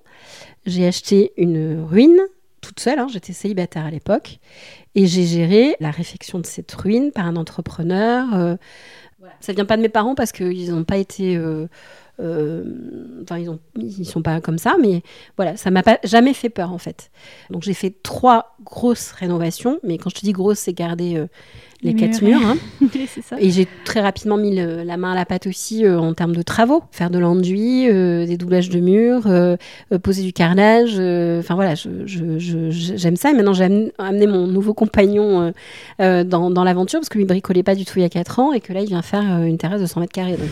[0.68, 2.20] j'ai acheté une ruine
[2.62, 4.39] toute seule, hein, j'étais célibataire à l'époque,
[4.93, 8.28] et j'ai géré la réfection de cette ruine par un entrepreneur.
[8.36, 8.56] euh,
[9.39, 11.68] Ça vient pas de mes parents parce qu'ils n'ont pas été, euh,
[12.20, 13.59] enfin ils ont,
[14.03, 15.01] sont pas comme ça, mais
[15.36, 17.11] voilà, ça m'a pas jamais fait peur en fait.
[17.49, 21.28] Donc j'ai fait trois grosses rénovations, mais quand je te dis grosse, c'est garder euh,
[21.82, 22.48] les, quatre murs, murs.
[22.50, 22.58] hein.
[22.96, 23.36] Oui, c'est ça.
[23.40, 26.36] Et j'ai très rapidement mis le- la main à la pâte aussi euh, en termes
[26.36, 26.84] de travaux.
[26.92, 29.56] Faire de l'enduit, euh, des doublages de murs, euh,
[30.02, 30.94] poser du carrelage.
[31.40, 33.32] Enfin voilà, j'aime ça.
[33.32, 33.66] Et maintenant, j'ai
[33.98, 35.54] amené, mon nouveau compagnon
[36.00, 38.54] dans, dans l'aventure parce que lui bricolait pas du tout il y a 4 ans
[38.54, 40.38] et que là, il vient faire une terrasse de 100 mètres carrés.
[40.38, 40.52] Donc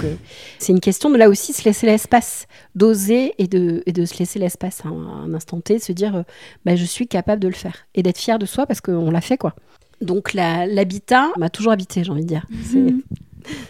[0.60, 4.18] c'est une question de là aussi se laisser l'espace, d'oser et de, et de se
[4.20, 6.24] laisser l'espace à un, un instant T, de se dire
[6.66, 9.22] bah, je suis capable de le faire et d'être fier de soi parce qu'on l'a
[9.22, 9.56] fait quoi.
[10.04, 12.46] Donc l'habitat m'a toujours habité, j'ai envie de dire.
[12.64, 13.02] C'est- Mhm.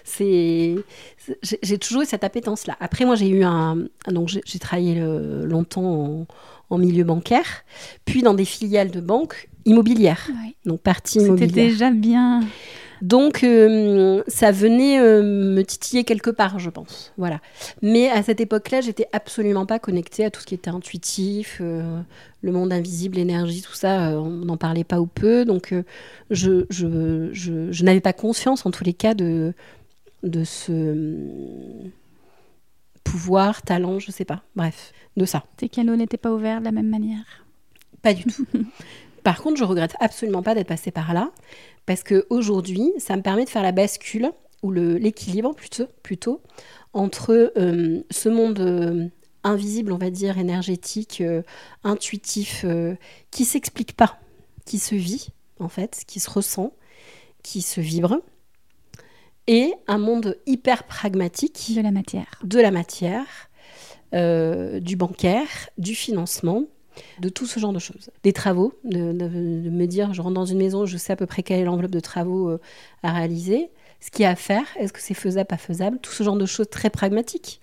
[0.04, 0.76] c'est
[1.64, 3.78] j'ai toujours eu cette appétence là après moi j'ai eu un
[4.08, 5.02] donc j'ai travaillé
[5.46, 6.28] longtemps en,
[6.70, 7.64] en milieu bancaire
[8.06, 10.28] puis dans des filiales de banques immobilières
[10.66, 12.42] donc partie C'était immobilière déjà bien.
[13.04, 17.14] Donc euh, ça venait euh, me titiller quelque part je pense.
[17.18, 17.40] Voilà.
[17.82, 21.60] Mais à cette époque là j'étais absolument pas connectée à tout ce qui était intuitif
[21.62, 22.02] euh,
[22.42, 25.46] le monde invisible l'énergie tout ça on n'en parlait pas ou peu.
[25.46, 25.76] Donc
[26.32, 29.54] je, je, je, je n'avais pas conscience en tous les cas de
[30.24, 31.06] de ce
[33.04, 34.44] pouvoir talent je sais pas.
[34.56, 35.44] Bref de ça.
[35.58, 37.44] Tes canaux n'étaient pas ouverts de la même manière?
[38.04, 38.46] pas du tout.
[39.24, 41.32] Par contre, je regrette absolument pas d'être passée par là,
[41.86, 44.32] parce que aujourd'hui, ça me permet de faire la bascule
[44.62, 46.42] ou l'équilibre plutôt, plutôt
[46.94, 49.08] entre euh, ce monde euh,
[49.44, 51.42] invisible, on va dire, énergétique, euh,
[51.84, 52.66] intuitif,
[53.30, 54.20] qui s'explique pas,
[54.66, 55.28] qui se vit,
[55.60, 56.74] en fait, qui se ressent,
[57.44, 58.22] qui se vibre,
[59.48, 62.40] et un monde hyper pragmatique De la matière.
[62.44, 63.50] de la matière,
[64.14, 66.68] du bancaire, du financement,
[67.20, 68.10] de tout ce genre de choses.
[68.24, 71.44] Des travaux, de, me dire, je rentre dans une maison, je sais à peu près
[71.44, 72.60] quelle est l'enveloppe de travaux euh,
[73.04, 73.70] à réaliser,
[74.00, 76.36] ce qu'il y a à faire, est-ce que c'est faisable, pas faisable, tout ce genre
[76.36, 77.62] de choses très pragmatiques.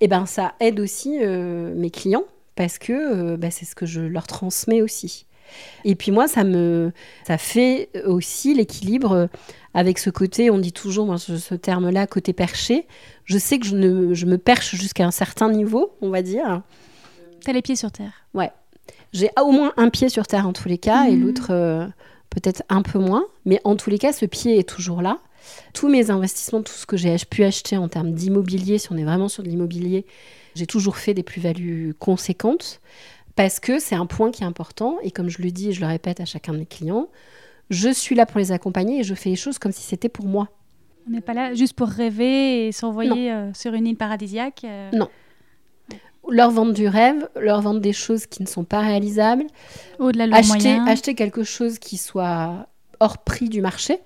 [0.00, 2.24] Et ben ça aide aussi euh, mes clients
[2.56, 5.26] parce que euh, bah, c'est ce que je leur transmets aussi.
[5.84, 6.92] Et puis moi, ça me,
[7.26, 9.28] ça fait aussi l'équilibre
[9.74, 12.86] avec ce côté, on dit toujours moi, ce, ce terme-là, côté perché.
[13.24, 16.62] Je sais que je, ne, je me perche jusqu'à un certain niveau, on va dire.
[17.44, 18.12] T'as les pieds sur terre.
[19.12, 21.26] J'ai au moins un pied sur terre en tous les cas, et Mhm.
[21.26, 21.86] l'autre euh,
[22.30, 23.24] peut-être un peu moins.
[23.44, 25.18] Mais en tous les cas, ce pied est toujours là.
[25.74, 29.04] Tous mes investissements, tout ce que j'ai pu acheter en termes d'immobilier, si on est
[29.04, 30.06] vraiment sur de l'immobilier,
[30.54, 32.80] j'ai toujours fait des plus-values conséquentes
[33.36, 34.96] parce que c'est un point qui est important.
[35.02, 37.08] Et comme je le dis et je le répète à chacun de mes clients,
[37.70, 40.26] je suis là pour les accompagner et je fais les choses comme si c'était pour
[40.26, 40.48] moi.
[41.06, 44.62] On n'est pas là juste pour rêver et s'envoyer euh, sur une île paradisiaque.
[44.64, 44.90] euh.
[44.92, 45.08] Non.
[46.28, 49.44] Leur vendre du rêve, leur vendre des choses qui ne sont pas réalisables,
[49.98, 52.68] Au-delà de acheter, acheter quelque chose qui soit
[53.00, 53.98] hors prix du marché,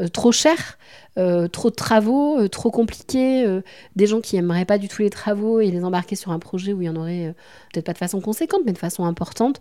[0.00, 0.76] euh, trop cher,
[1.16, 3.62] euh, trop de travaux, euh, trop compliqué, euh,
[3.94, 6.72] des gens qui aimeraient pas du tout les travaux et les embarquer sur un projet
[6.72, 7.34] où il y en aurait
[7.72, 9.60] peut-être pas de façon conséquente, mais de façon importante,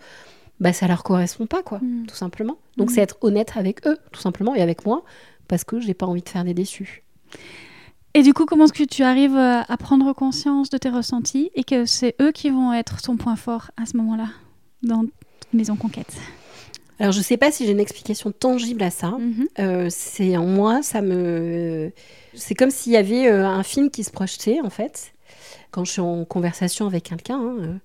[0.60, 2.08] bah ça leur correspond pas quoi, Mm.
[2.08, 2.58] tout simplement.
[2.78, 2.94] Donc Mm.
[2.96, 5.04] c'est être honnête avec eux, tout simplement, et avec moi,
[5.48, 7.04] parce que j'ai pas envie de faire des déçus.
[8.14, 11.50] Et du coup, comment est-ce que tu arrives euh, à prendre conscience de tes ressentis
[11.56, 14.28] et que c'est eux qui vont être ton point fort à ce moment-là
[14.84, 15.04] dans
[15.52, 16.14] Maison Conquête?
[17.00, 19.10] Alors je sais pas si j'ai une explication tangible à ça.
[19.10, 19.48] Mhm.
[19.60, 21.92] Euh, c'est en moi, ça me.
[22.36, 25.14] C'est comme s'il y avait euh, un film qui se projetait, en fait,
[25.72, 27.80] quand je suis en conversation avec quelqu'un, hein,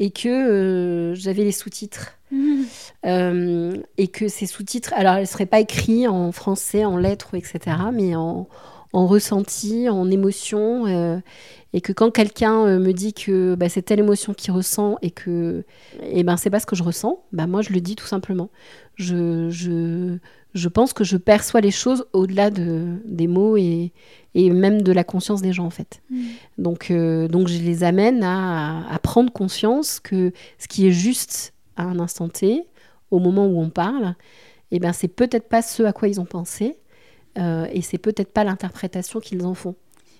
[0.00, 2.14] et que euh, j'avais les sous-titres.
[2.30, 2.66] Mhm.
[3.06, 7.34] Euh, et que ces sous-titres, alors ils ne seraient pas écrits en français, en lettres,
[7.34, 8.48] etc., mais en,
[8.92, 10.86] en ressenti, en émotion.
[10.86, 11.18] euh,
[11.74, 15.10] et que quand quelqu'un euh, me dit que bah, c'est telle émotion qu'il ressent et
[15.10, 15.64] que
[16.02, 18.48] et ben, c'est pas ce que je ressens, bah, moi je le dis tout simplement.
[18.94, 20.16] Je, je,
[20.54, 23.92] je pense que je perçois les choses au-delà de, des mots et,
[24.34, 26.00] et même de la conscience des gens en fait.
[26.10, 26.24] Mhm.
[26.56, 31.52] Donc, euh, donc je les amène à, à prendre conscience que ce qui est juste
[31.76, 32.64] à un instant T,
[33.10, 34.14] au moment où on parle,
[34.70, 36.78] eh ben, c'est peut-être pas ce à quoi ils ont pensé
[37.36, 39.74] euh, et c'est peut-être pas l'interprétation qu'ils en font.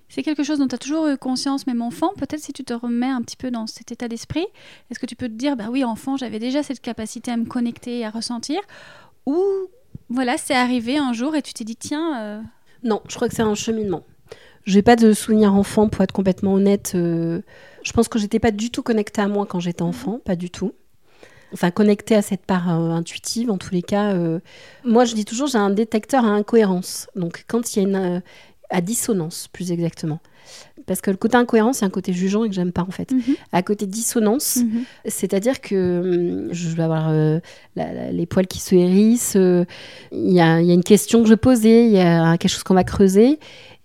[0.08, 2.12] C'est quelque chose dont tu as toujours eu conscience, même enfant.
[2.16, 4.46] Peut-être si tu te remets un petit peu dans cet état d'esprit,
[4.90, 7.44] est-ce que tu peux te dire, bah oui, enfant, j'avais déjà cette capacité à me
[7.44, 8.58] connecter et à ressentir
[9.26, 9.42] Ou
[10.08, 12.40] voilà, c'est arrivé un jour et tu t'es dit, tiens, euh,
[12.82, 14.02] Non, je crois que c'est un cheminement.
[14.64, 16.92] J'ai pas de souvenir enfant, pour être complètement honnête.
[16.94, 17.42] euh,
[17.82, 20.50] je pense que j'étais pas du tout connectée à moi quand j'étais enfant, pas du
[20.50, 20.72] tout.
[21.54, 24.12] Enfin, connectée à cette part euh, intuitive, en tous les cas.
[24.12, 24.38] euh,
[24.84, 27.08] Moi, je dis toujours, j'ai un détecteur à incohérence.
[27.16, 27.96] Donc, quand il y a une.
[27.96, 28.20] euh,
[28.70, 30.20] à dissonance, plus exactement.
[30.86, 33.10] Parce que le côté incohérence, c'est un côté jugeant et que j'aime pas, en fait.
[33.12, 33.22] mhm,
[33.52, 34.82] À côté dissonance, mhm.
[35.06, 36.00] c'est-à-dire que
[36.48, 37.40] hum, je vais avoir euh,
[37.76, 39.36] la- la- les poils qui se hérissent,
[40.12, 42.74] il y, y a une question que je posais, il y a quelque chose qu'on
[42.74, 43.38] va creuser.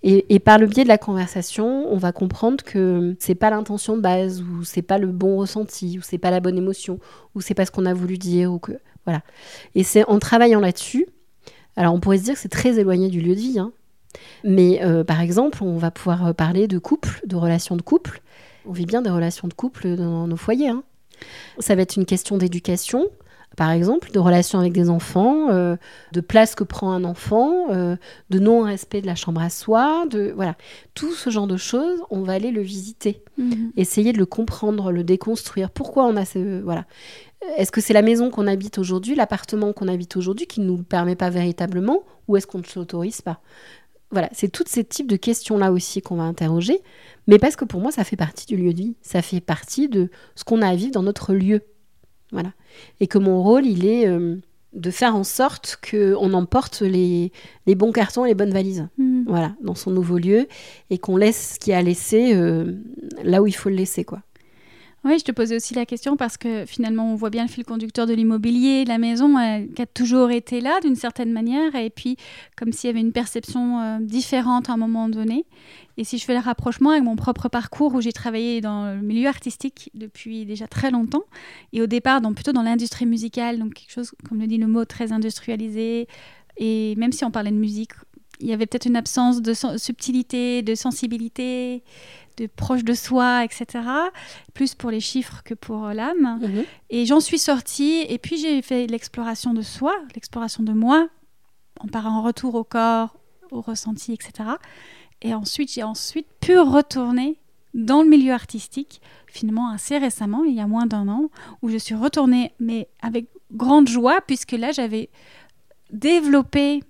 [0.05, 4.01] Et, par le biais de la conversation, on va comprendre que c'est pas l'intention de
[4.01, 6.99] base, ou c'est pas le bon ressenti, ou c'est pas la bonne émotion,
[7.35, 8.73] ou c'est pas ce qu'on a voulu dire, ou que
[9.05, 9.21] voilà.
[9.75, 11.07] Et c'est en travaillant là-dessus.
[11.77, 13.71] Alors on pourrait se dire que c'est très éloigné du lieu de vie, hein.
[14.43, 18.21] mais euh, par exemple, on va pouvoir parler de couple, de relations de couple.
[18.65, 20.67] On vit bien des relations de couple dans nos foyers.
[20.67, 20.83] hein.
[21.59, 23.07] Ça va être une question d'éducation,
[23.55, 25.75] par exemple, de relation avec des enfants, euh,
[26.11, 27.95] de place que prend un enfant, euh,
[28.29, 30.55] de non-respect de la chambre à soi, de voilà,
[30.95, 33.71] tout ce genre de choses, on va aller le visiter, Mhm.
[33.77, 35.69] essayer de le comprendre, le déconstruire.
[35.71, 36.85] Pourquoi on a ce voilà
[37.57, 40.81] Est-ce que c'est la maison qu'on habite aujourd'hui, l'appartement qu'on habite aujourd'hui qui ne nous
[40.83, 43.39] permet pas véritablement, ou est-ce qu'on ne s'autorise pas?
[44.11, 46.81] Voilà, c'est tous ces types de questions-là aussi qu'on va interroger,
[47.27, 49.89] mais parce que pour moi, ça fait partie du lieu de vie, ça fait partie
[49.89, 51.61] de ce qu'on a à vivre dans notre lieu.
[52.33, 52.51] Voilà.
[52.99, 54.35] Et que mon rôle, il est euh,
[54.73, 57.31] de faire en sorte qu'on emporte les,
[57.67, 59.25] les bons cartons et les bonnes valises, Mhm.
[59.27, 60.47] voilà, dans son nouveau lieu,
[60.89, 62.73] et qu'on laisse ce qui a laissé euh,
[63.23, 64.21] là où il faut le laisser, quoi.
[65.05, 67.65] Oui, je te posais aussi la question parce que finalement, on voit bien le fil
[67.65, 71.89] conducteur de l'immobilier, la maison, euh, qui a toujours été là d'une certaine manière, et
[71.89, 72.15] puis
[72.55, 75.45] comme s'il y avait une perception euh, différente à un moment donné.
[75.97, 79.01] Et si je fais le rapprochement avec mon propre parcours où j'ai travaillé dans le
[79.01, 81.25] milieu artistique depuis déjà très longtemps,
[81.73, 84.67] et au départ, donc plutôt dans l'industrie musicale, donc quelque chose, comme le dit le
[84.67, 86.07] mot, très industrialisé,
[86.55, 87.91] et même si on parlait de musique,
[88.39, 91.83] il y avait peut-être une absence de subtilité, de sensibilité,
[92.37, 93.83] de proche de soi, etc.
[94.53, 96.39] Plus pour les chiffres que pour l'âme.
[96.41, 96.63] Mhm.
[96.89, 101.07] Et j'en suis sortie, et puis j'ai fait l'exploration de soi, l'exploration de moi,
[101.79, 103.15] en parlant en retour au corps,
[103.51, 104.49] au ressenti, etc.
[105.21, 107.37] Et ensuite, j'ai ensuite pu retourner
[107.73, 111.29] dans le milieu artistique, finalement assez récemment, il y a moins d'un an,
[111.61, 115.09] où je suis retournée, mais avec grande joie, puisque là, j'avais
[115.91, 116.83] développé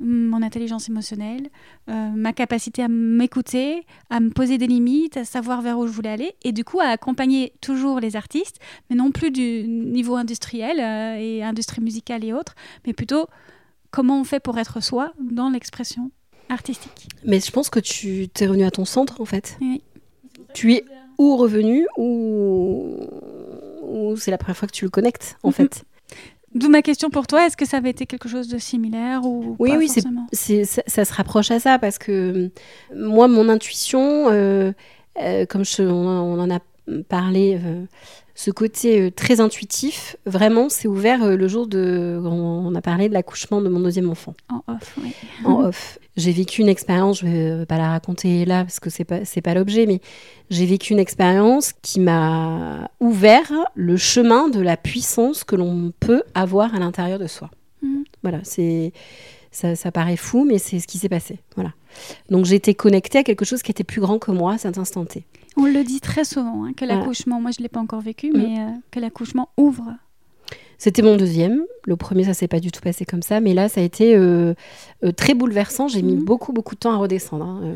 [0.00, 1.48] mon intelligence émotionnelle,
[1.88, 5.92] euh, ma capacité à m'écouter, à me poser des limites, à savoir vers où je
[5.92, 10.16] voulais aller, et du coup à accompagner toujours les artistes, mais non plus du niveau
[10.16, 12.54] industriel euh, et industrie musicale et autres,
[12.86, 13.26] mais plutôt
[13.90, 16.10] comment on fait pour être soi dans l'expression
[16.48, 17.08] artistique.
[17.24, 19.56] Mais je pense que tu t'es revenu à ton centre en fait.
[19.60, 19.82] Oui.
[20.54, 20.84] Tu es
[21.18, 22.96] ou revenu ou,
[23.82, 25.54] ou c'est la première fois que tu le connectes en mhm.
[25.54, 25.84] fait.
[26.54, 29.54] D'où ma question pour toi, est-ce que ça avait été quelque chose de similaire ou
[29.60, 29.88] Oui, pas oui,
[30.32, 32.50] c'est, ça, se rapproche à ça parce que euh,
[32.94, 34.72] moi, mon intuition, euh,
[35.20, 36.58] euh, comme je, on, en a
[37.08, 37.58] parlé,
[38.34, 42.20] ce côté très intuitif, vraiment, c'est ouvert le jour de.
[42.24, 44.34] On, a parlé de l'accouchement de mon deuxième enfant.
[44.48, 45.12] En off, oui.
[45.44, 45.98] En off.
[46.16, 49.24] J'ai vécu une expérience, je ne vais pas la raconter là parce que c'est pas
[49.24, 50.00] c'est pas l'objet, mais
[50.50, 56.22] j'ai vécu une expérience qui m'a ouvert le chemin de la puissance que l'on peut
[56.34, 57.50] avoir à l'intérieur de soi.
[57.82, 58.02] Mm.
[58.22, 58.92] Voilà, c'est
[59.50, 61.40] ça, ça, paraît fou, mais c'est ce qui s'est passé.
[61.56, 61.72] Voilà.
[62.28, 65.04] Donc été connectée à quelque chose qui était plus grand que moi à cet instant
[65.04, 65.24] T.
[65.56, 68.36] On le dit très souvent hein, que l'accouchement, moi je l'ai pas encore vécu, mm.
[68.36, 69.94] mais euh, que l'accouchement ouvre
[70.78, 71.62] c'était mon deuxième.
[71.84, 74.16] Le premier, ça s'est pas du tout passé comme ça, mais là, ça a été
[74.16, 74.54] euh,
[75.04, 75.88] euh, très bouleversant.
[75.88, 76.24] J'ai mis mhm.
[76.24, 77.44] beaucoup, beaucoup de temps à redescendre.
[77.44, 77.74] Hein.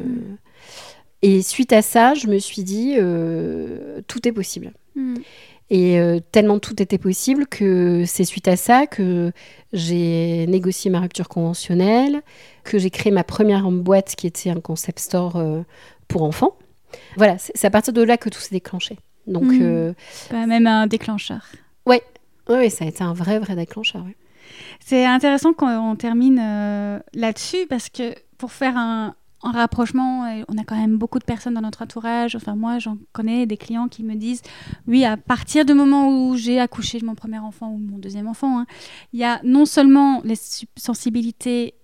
[1.20, 2.94] Et suite à ça, je me suis dit,
[4.06, 4.72] tout est possible.
[5.70, 5.98] Et
[6.30, 9.32] tellement tout était possible que c'est suite à ça que
[9.72, 12.22] j'ai négocié ma rupture conventionnelle,
[12.64, 15.42] que j'ai créé ma première boîte qui était un concept store
[16.06, 16.58] pour enfants.
[17.16, 18.98] Voilà, c'est à partir de là que tout s'est déclenché.
[19.26, 19.52] Donc,
[20.30, 21.46] même un déclencheur.
[21.86, 22.02] Ouais,
[22.48, 24.04] oui, ça a été un vrai, vrai déclencheur.
[24.80, 29.14] C'est intéressant qu'on termine euh, là-dessus parce que pour faire un,
[29.50, 32.34] rapprochement, on a quand même beaucoup de personnes dans notre entourage.
[32.36, 34.42] Enfin, moi, j'en connais des clients qui me disent
[34.86, 38.26] oui, à partir du moment où j'ai accouché de mon premier enfant ou mon deuxième
[38.26, 38.66] enfant, hein,
[39.12, 40.38] il y a non seulement les
[40.76, 41.74] sensibilités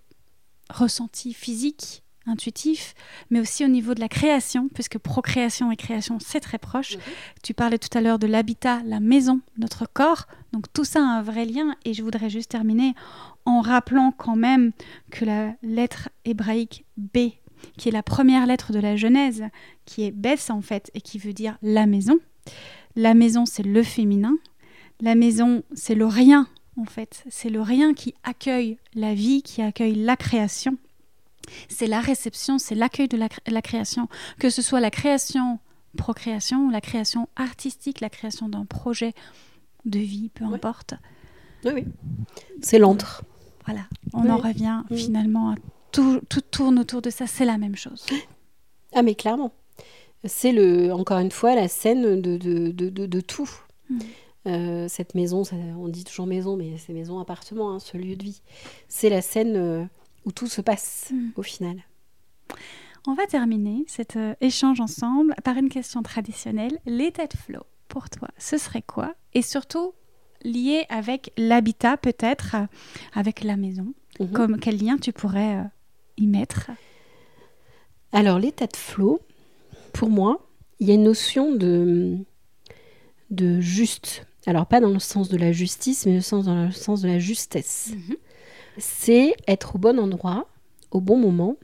[0.71, 2.95] ressenties physiques intuitif,
[3.31, 6.97] mais aussi au niveau de la création, puisque procréation et création, c'est très proche.
[6.97, 7.03] Mhm.
[7.43, 10.27] Tu parlais tout à l'heure de l'habitat, la maison, notre corps.
[10.53, 11.75] Donc tout ça a un vrai lien.
[11.85, 12.95] Et je voudrais juste terminer
[13.45, 14.73] en rappelant quand même
[15.11, 17.31] que la lettre hébraïque B,
[17.77, 19.45] qui est la première lettre de la Genèse,
[19.85, 22.19] qui est Bess en fait, et qui veut dire la maison.
[22.97, 24.37] La maison, c'est le féminin.
[25.01, 26.47] La maison, c'est le rien
[26.77, 27.25] en fait.
[27.29, 30.77] C'est le rien qui accueille la vie, qui accueille la création
[31.69, 34.09] c'est la réception, c'est l'accueil de la, création,
[34.39, 35.59] que ce soit la création
[35.97, 39.13] procréation, la création artistique, la création d'un projet
[39.85, 40.95] de vie, peu importe.
[41.65, 41.85] Oui, oui.
[42.63, 43.25] C'est l'antre.
[43.67, 43.83] Voilà,
[44.13, 45.55] on en revient finalement à
[45.93, 48.07] tout, tout tourne autour de ça, c'est la même chose.
[48.93, 49.53] Ah mais clairement.
[50.25, 53.51] C'est le encore une fois la scène de, de, de, de tout.
[53.89, 53.99] Mm.
[54.47, 55.43] Euh, cette maison,
[55.79, 58.41] on dit toujours maison, mais c'est maison appartement, hein, ce lieu de vie.
[58.89, 59.85] C'est la scène euh,
[60.25, 61.31] où tout se passe hmm.
[61.37, 61.85] au final.
[63.07, 66.79] On va terminer cet euh, échange ensemble par une question traditionnelle.
[66.87, 69.15] L'état de flow, pour toi, ce serait quoi?
[69.35, 69.93] Et surtout,
[70.43, 72.57] lié avec l'habitat peut-être,
[73.13, 73.93] avec la maison.
[74.21, 74.33] Mhm.
[74.33, 75.65] Comme quel lien tu pourrais
[76.21, 76.71] y mettre
[78.13, 79.21] Alors, l'état de flow,
[79.93, 80.47] pour moi,
[80.79, 82.19] il y a une notion de,
[83.31, 84.27] de juste.
[84.47, 87.93] Alors, pas dans le sens de la justice, mais dans le sens de la justesse.
[87.95, 88.17] Mhm
[88.79, 90.47] c'est être au bon endroit,
[90.91, 91.57] au bon moment,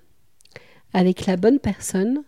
[0.92, 2.22] avec la bonne personne.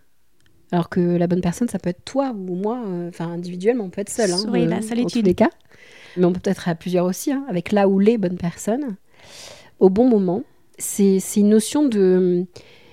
[0.70, 3.90] Alors que la bonne personne, ça peut être toi ou moi, euh, enfin individuellement, on
[3.90, 4.30] peut être seul.
[4.32, 5.34] Hein, oui, la solitude.
[5.34, 5.50] Cas.
[6.16, 8.96] Mais on peut peut-être à plusieurs aussi, hein, avec là ou les bonnes personnes,
[9.78, 10.42] au bon moment.
[10.78, 12.46] C'est une notion de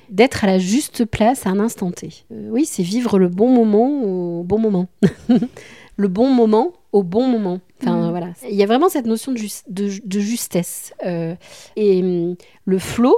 [0.09, 2.09] d'être à la juste place à un instant T.
[2.31, 4.87] Euh, oui, c'est vivre le bon moment au bon moment.
[5.97, 7.59] le bon moment au bon moment.
[7.81, 8.09] Enfin, mm.
[8.09, 8.33] voilà.
[8.49, 10.93] Il y a vraiment cette notion de, de, justesse.
[11.05, 11.35] Euh,
[11.75, 13.15] et hum, le flow,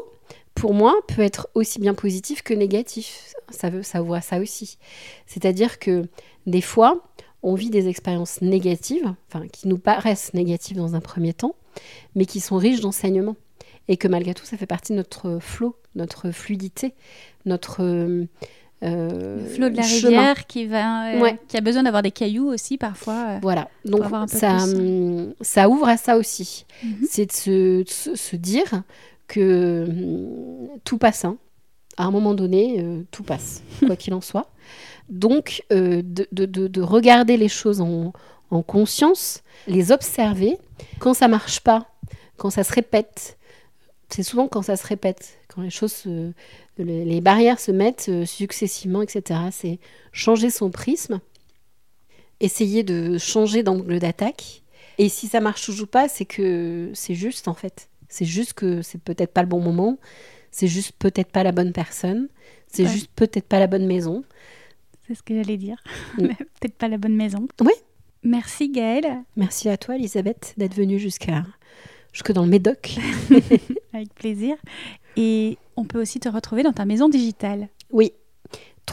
[0.56, 3.34] pour moi, peut être aussi bien positif que négatif.
[3.50, 4.78] Ça, veut, ça voit ça aussi.
[5.26, 6.08] C'est-à-dire que
[6.48, 7.04] des fois,
[7.44, 11.56] on vit des expériences négatives, enfin, qui nous paraissent négatives dans un premier temps,
[12.16, 13.36] mais qui sont riches d'enseignements.
[13.88, 16.94] Et que malgré tout, ça fait partie de notre flow, notre fluidité,
[17.46, 18.28] notre hum,
[18.84, 22.48] euh, le flot de la rivière qui, va, euh, qui a besoin d'avoir des cailloux
[22.48, 23.26] aussi parfois.
[23.30, 26.66] Euh, voilà, donc ça, hum, ça ouvre à ça aussi.
[26.84, 27.08] Mhm.
[27.10, 27.84] C'est de se,
[28.16, 28.84] se, dire
[29.28, 31.26] que hum, tout passe.
[31.26, 31.38] hein.
[32.00, 34.52] À un moment donné, euh, tout passe, quoi qu'il en soit.
[35.10, 38.14] Donc, euh, de, de- de- de regarder les choses en,
[38.52, 40.58] en conscience, les observer.
[41.00, 41.88] Quand ça marche pas,
[42.36, 43.37] quand ça se répète,
[44.10, 46.32] c'est souvent quand ça se répète, quand les choses, se-
[46.78, 49.40] les, barrières se mettent euh, successivement, etc.
[49.52, 49.80] C'est
[50.12, 51.20] changer son prisme,
[52.40, 54.64] essayer de changer d'angle d'attaque.
[54.98, 57.90] Et si ça marche toujours pas, c'est que c'est juste en fait.
[58.10, 59.98] C'est juste que c'est peut-être pas le bon moment,
[60.52, 62.30] c'est juste peut-être pas la bonne personne,
[62.72, 62.90] c'est Ouais.
[62.90, 64.24] juste peut-être pas la bonne maison.
[65.08, 65.78] C'est ce que j'allais dire.
[66.18, 66.28] Mm.
[66.60, 67.48] Peut-être pas la bonne maison.
[67.62, 67.72] Oui.
[68.24, 69.24] Merci Gaëlle.
[69.38, 71.46] Merci à toi, Elisabeth, d'être venue jusqu'à
[72.12, 72.96] jusque dans le Médoc.
[73.94, 74.56] Avec plaisir.
[75.16, 77.70] Et on peut aussi te retrouver dans ta maison digitale.
[77.92, 78.12] Oui,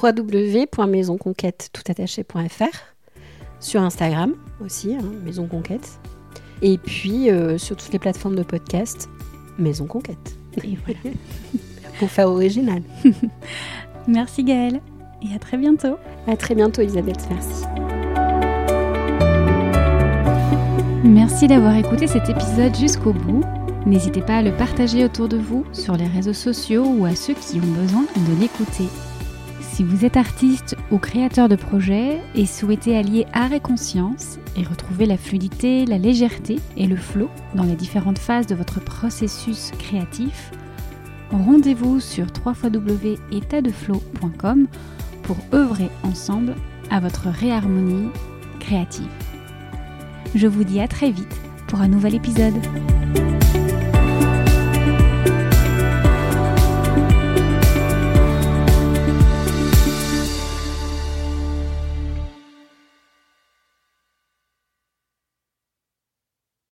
[0.00, 2.94] www.maisonconquête toutattaché.fr
[3.60, 5.98] sur Instagram aussi, hein, Maison Conquête.
[6.62, 9.08] Et puis euh, sur toutes les plateformes de podcast,
[9.58, 10.38] Maison Conquête.
[10.62, 11.00] Et voilà.
[11.98, 12.82] Pour faire original.
[14.06, 14.80] Merci Gaëlle.
[15.22, 15.96] Et à très bientôt.
[16.26, 17.26] À très bientôt, Elisabeth.
[17.30, 17.64] Merci.
[21.04, 23.42] Merci d'avoir écouté cet épisode jusqu'au bout.
[23.86, 27.34] N'hésitez pas à le partager autour de vous, sur les réseaux sociaux ou à ceux
[27.34, 28.88] qui ont besoin de l'écouter.
[29.60, 34.62] Si vous êtes artiste ou créateur de projet et souhaitez allier art et conscience et
[34.62, 39.72] retrouver la fluidité, la légèreté et le flow dans les différentes phases de votre processus
[39.78, 40.52] créatif,
[41.30, 44.66] rendez-vous sur www.étatdeflow.com
[45.24, 46.54] pour œuvrer ensemble
[46.90, 48.08] à votre réharmonie
[48.60, 49.10] créative.
[50.34, 52.54] Je vous dis à très vite pour un nouvel épisode.